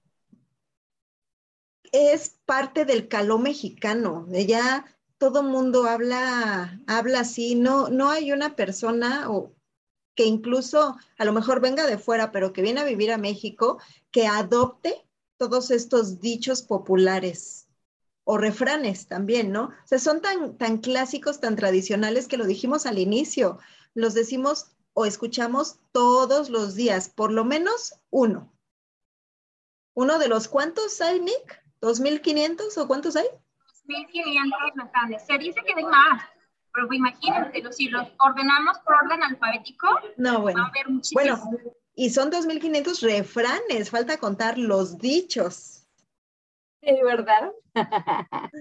es 1.92 2.40
parte 2.46 2.86
del 2.86 3.08
caló 3.08 3.40
mexicano. 3.40 4.28
Ya 4.30 4.86
todo 5.18 5.44
mundo 5.44 5.86
habla, 5.86 6.80
habla 6.88 7.22
así. 7.22 7.56
No, 7.56 7.90
no 7.90 8.10
hay 8.10 8.32
una 8.32 8.56
persona 8.56 9.30
o 9.30 9.54
que 10.16 10.26
incluso 10.26 10.98
a 11.18 11.26
lo 11.26 11.34
mejor 11.34 11.62
venga 11.62 11.86
de 11.86 11.98
fuera, 11.98 12.32
pero 12.32 12.52
que 12.52 12.64
viene 12.64 12.82
a 12.82 12.86
vivir 12.86 13.12
a 13.12 13.18
México, 13.18 13.80
que 14.12 14.28
adopte 14.28 15.07
todos 15.38 15.72
estos 15.72 16.20
dichos 16.20 16.62
populares 16.62 17.68
o 18.24 18.38
refranes 18.38 19.08
también, 19.08 19.52
¿no? 19.52 19.66
O 19.66 19.88
sea, 19.88 20.00
son 20.00 20.22
tan, 20.22 20.58
tan 20.58 20.80
clásicos, 20.80 21.40
tan 21.40 21.56
tradicionales 21.56 22.28
que 22.28 22.38
lo 22.38 22.46
dijimos 22.46 22.86
al 22.86 23.00
inicio, 23.00 23.60
los 23.94 24.14
decimos 24.14 24.72
o 24.94 25.06
escuchamos 25.06 25.80
todos 25.92 26.50
los 26.50 26.76
días, 26.76 27.08
por 27.10 27.32
lo 27.32 27.46
menos 27.46 27.96
uno. 28.10 28.52
¿Uno 29.94 30.20
de 30.20 30.28
los 30.28 30.48
cuántos 30.48 31.00
hay, 31.02 31.20
Nick? 31.20 31.64
¿2.500 31.82 32.78
o 32.78 32.88
cuántos 32.88 33.16
hay? 33.16 33.28
2.500 33.88 34.84
refranes. 34.84 35.26
Se 35.26 35.38
dice 35.38 35.62
que 35.66 35.74
hay 35.76 35.86
más, 35.86 36.24
pero 36.74 36.92
imagínate, 36.92 37.64
si 37.72 37.88
los 37.90 38.08
ordenamos 38.20 38.78
por 38.80 38.96
orden 38.96 39.24
alfabético, 39.24 39.88
No, 40.18 40.42
bueno. 40.42 40.60
va 40.60 40.66
a 40.66 40.70
haber 40.70 40.90
muchísimos. 40.90 41.40
Bueno, 41.40 41.60
y 41.98 42.12
son 42.12 42.32
2.500 42.32 43.02
refranes, 43.02 43.90
falta 43.90 44.18
contar 44.18 44.60
los 44.60 45.00
dichos. 45.00 45.84
Sí, 46.80 46.94
¿verdad? 47.04 47.52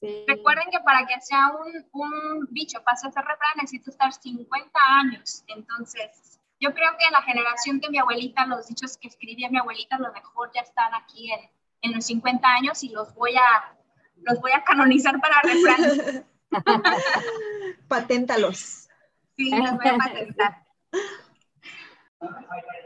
sí. 0.00 0.24
Recuerden 0.26 0.64
que 0.72 0.80
para 0.80 1.06
que 1.06 1.20
sea 1.20 1.50
un, 1.50 1.84
un 1.92 2.48
dicho 2.52 2.82
pase 2.82 3.06
a 3.06 3.12
ser 3.12 3.22
refrán 3.22 3.52
necesita 3.60 3.90
estar 3.90 4.10
50 4.14 4.70
años. 4.98 5.44
Entonces, 5.48 6.40
yo 6.58 6.72
creo 6.72 6.92
que 6.98 7.04
la 7.12 7.20
generación 7.20 7.80
de 7.80 7.90
mi 7.90 7.98
abuelita, 7.98 8.46
los 8.46 8.66
dichos 8.66 8.96
que 8.96 9.08
escribía 9.08 9.50
mi 9.50 9.58
abuelita, 9.58 9.96
a 9.96 10.00
lo 10.00 10.10
mejor 10.14 10.50
ya 10.54 10.62
están 10.62 10.94
aquí 10.94 11.30
en, 11.30 11.50
en 11.82 11.92
los 11.96 12.06
50 12.06 12.48
años 12.48 12.82
y 12.82 12.88
los 12.88 13.14
voy 13.14 13.36
a, 13.36 13.76
los 14.22 14.40
voy 14.40 14.52
a 14.52 14.64
canonizar 14.64 15.20
para 15.20 15.42
refrán. 15.42 16.26
Paténtalos. 17.88 18.88
Sí, 19.36 19.50
los 19.50 19.72
voy 19.72 19.88
a 19.88 19.98
patentar. 19.98 20.64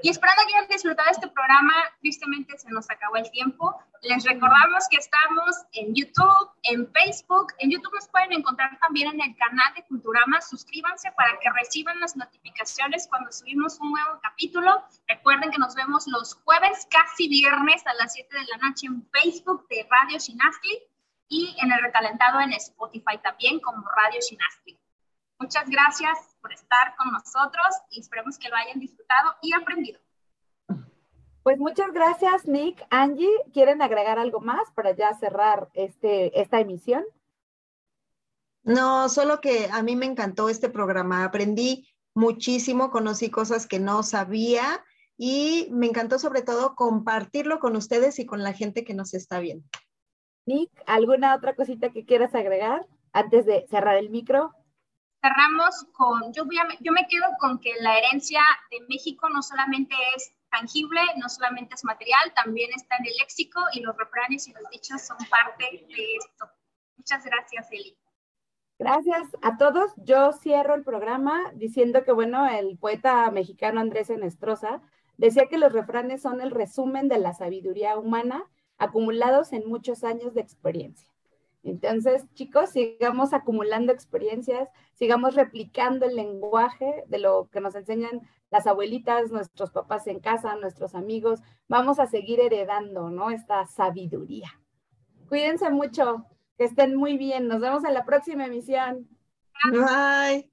Y 0.02 0.08
esperando 0.08 0.42
que 0.46 0.56
hayan 0.56 0.68
disfrutado 0.68 1.10
este 1.10 1.28
programa, 1.28 1.74
tristemente 2.00 2.58
se 2.58 2.70
nos 2.70 2.90
acabó 2.90 3.16
el 3.16 3.30
tiempo, 3.30 3.78
Les 4.02 4.24
recordamos 4.24 4.88
que 4.90 4.96
estamos 4.96 5.56
en 5.72 5.94
YouTube, 5.94 6.50
en 6.62 6.90
Facebook. 6.90 7.52
En 7.58 7.70
YouTube 7.70 7.92
nos 7.92 8.08
pueden 8.08 8.32
encontrar 8.32 8.78
también 8.80 9.08
en 9.08 9.20
el 9.20 9.36
canal 9.36 9.74
de 9.74 9.84
Culturama. 9.84 10.40
Suscríbanse 10.40 11.12
para 11.12 11.38
que 11.38 11.50
reciban 11.50 12.00
las 12.00 12.16
notificaciones 12.16 13.06
cuando 13.08 13.30
subimos 13.30 13.78
un 13.78 13.90
nuevo 13.90 14.18
capítulo. 14.22 14.82
Recuerden 15.06 15.50
que 15.50 15.58
nos 15.58 15.74
vemos 15.74 16.06
los 16.06 16.34
jueves, 16.44 16.88
casi 16.90 17.28
viernes 17.28 17.86
a 17.86 17.92
las 17.94 18.14
7 18.14 18.34
de 18.34 18.44
la 18.46 18.68
noche 18.68 18.86
en 18.86 19.06
Facebook 19.12 19.68
de 19.68 19.86
Radio 19.90 20.18
Shinastri 20.18 20.78
y 21.28 21.54
en 21.60 21.70
el 21.70 21.82
recalentado 21.82 22.40
en 22.40 22.54
Spotify 22.54 23.18
también 23.22 23.60
como 23.60 23.86
Radio 23.86 24.18
Shinastri. 24.20 24.79
Muchas 25.40 25.70
gracias 25.70 26.37
por 26.42 26.53
estar 26.53 26.94
con 26.98 27.11
nosotros 27.12 27.66
y 27.88 28.00
esperemos 28.00 28.38
que 28.38 28.50
lo 28.50 28.57
hayan 28.57 28.79
disfrutado 28.79 29.33
y 29.40 29.55
aprendido. 29.55 29.98
Pues 31.42 31.59
muchas 31.59 31.92
gracias, 31.92 32.46
Nick. 32.46 32.87
Angie, 32.90 33.26
¿quieren 33.55 33.81
agregar 33.81 34.18
algo 34.18 34.40
más 34.40 34.70
para 34.74 34.94
ya 34.94 35.14
cerrar 35.14 35.70
este, 35.72 36.38
esta 36.38 36.61
emisión? 36.61 37.05
No, 38.62 39.09
solo 39.09 39.40
que 39.40 39.70
a 39.72 39.83
mí 39.83 39.96
me 39.96 40.05
encantó 40.05 40.50
este 40.50 40.68
programa. 40.68 41.24
Aprendí 41.24 41.88
muchísimo, 42.14 42.90
conocí 42.90 43.31
cosas 43.31 43.66
que 43.66 43.81
no 43.81 44.03
sabía 44.03 44.85
y 45.16 45.68
me 45.70 45.87
encantó 45.87 46.18
sobre 46.18 46.42
todo 46.42 46.74
compartirlo 46.74 47.61
con 47.61 47.76
ustedes 47.76 48.18
y 48.18 48.26
con 48.26 48.42
la 48.42 48.53
gente 48.53 48.85
que 48.85 48.92
nos 48.92 49.14
está 49.14 49.40
viendo. 49.40 49.66
Nick, 50.44 50.70
¿alguna 50.87 51.35
otra 51.35 51.57
cosita 51.57 51.90
que 51.90 52.05
quieras 52.05 52.35
agregar 52.35 52.87
antes 53.14 53.46
de 53.46 53.66
cerrar 53.70 53.96
el 53.96 54.11
micro? 54.11 54.55
Cerramos 55.22 55.87
con, 55.92 56.33
yo, 56.33 56.44
voy 56.46 56.56
yo 56.80 56.92
me 56.92 57.06
quedo 57.06 57.26
con 57.38 57.61
que 57.61 57.74
la 57.80 57.98
herencia 57.98 58.40
de 58.70 58.80
México 58.88 59.28
no 59.28 59.42
solamente 59.42 59.94
es 60.16 60.33
tangible, 60.50 61.00
no 61.16 61.28
solamente 61.28 61.74
es 61.74 61.85
material, 61.85 62.33
también 62.35 62.70
está 62.74 62.96
en 62.96 63.06
el 63.06 63.12
léxico 63.18 63.61
y 63.74 63.80
los 63.80 63.96
refranes 63.96 64.48
y 64.48 64.52
los 64.52 64.62
dichos 64.70 65.02
son 65.02 65.18
parte 65.28 65.64
de 65.88 66.16
esto. 66.16 66.46
Muchas 66.96 67.24
gracias, 67.24 67.70
Eli. 67.70 67.96
Gracias 68.78 69.28
a 69.42 69.59
todos. 69.59 69.92
Yo 69.98 70.33
cierro 70.33 70.74
el 70.74 70.85
programa 70.85 71.52
diciendo 71.54 72.02
que, 72.02 72.12
bueno, 72.12 72.48
el 72.48 72.78
poeta 72.78 73.30
mexicano 73.30 73.78
Andrés 73.78 74.09
Enestrosa 74.09 74.80
decía 75.18 75.48
que 75.50 75.59
los 75.59 75.70
refranes 75.70 76.22
son 76.22 76.40
el 76.40 76.50
resumen 76.50 77.09
de 77.09 77.18
la 77.18 77.35
sabiduría 77.35 77.98
humana 77.98 78.42
acumulados 78.78 79.52
en 79.52 79.68
muchos 79.68 80.02
años 80.02 80.33
de 80.33 80.40
experiencia. 80.40 81.11
Entonces, 81.62 82.24
chicos, 82.34 82.70
sigamos 82.70 83.34
acumulando 83.34 83.92
experiencias, 83.92 84.68
sigamos 84.94 85.34
replicando 85.34 86.06
el 86.06 86.16
lenguaje 86.16 87.04
de 87.08 87.18
lo 87.18 87.48
que 87.52 87.60
nos 87.60 87.74
enseñan 87.74 88.22
las 88.50 88.66
abuelitas, 88.66 89.30
nuestros 89.30 89.70
papás 89.70 90.06
en 90.06 90.20
casa, 90.20 90.56
nuestros 90.56 90.94
amigos. 90.94 91.40
Vamos 91.68 91.98
a 91.98 92.06
seguir 92.06 92.40
heredando, 92.40 93.10
¿no? 93.10 93.30
Esta 93.30 93.66
sabiduría. 93.66 94.48
Cuídense 95.28 95.70
mucho, 95.70 96.26
que 96.56 96.64
estén 96.64 96.96
muy 96.96 97.16
bien. 97.16 97.46
Nos 97.46 97.60
vemos 97.60 97.84
en 97.84 97.94
la 97.94 98.04
próxima 98.04 98.46
emisión. 98.46 99.08
Bye. 99.70 100.50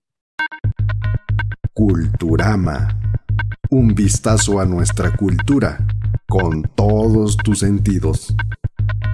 Culturama. 1.74 3.00
Un 3.70 3.96
vistazo 3.96 4.60
a 4.60 4.66
nuestra 4.66 5.16
cultura 5.16 5.78
con 6.28 6.64
todos 6.76 7.38
tus 7.38 7.60
sentidos. 7.60 8.36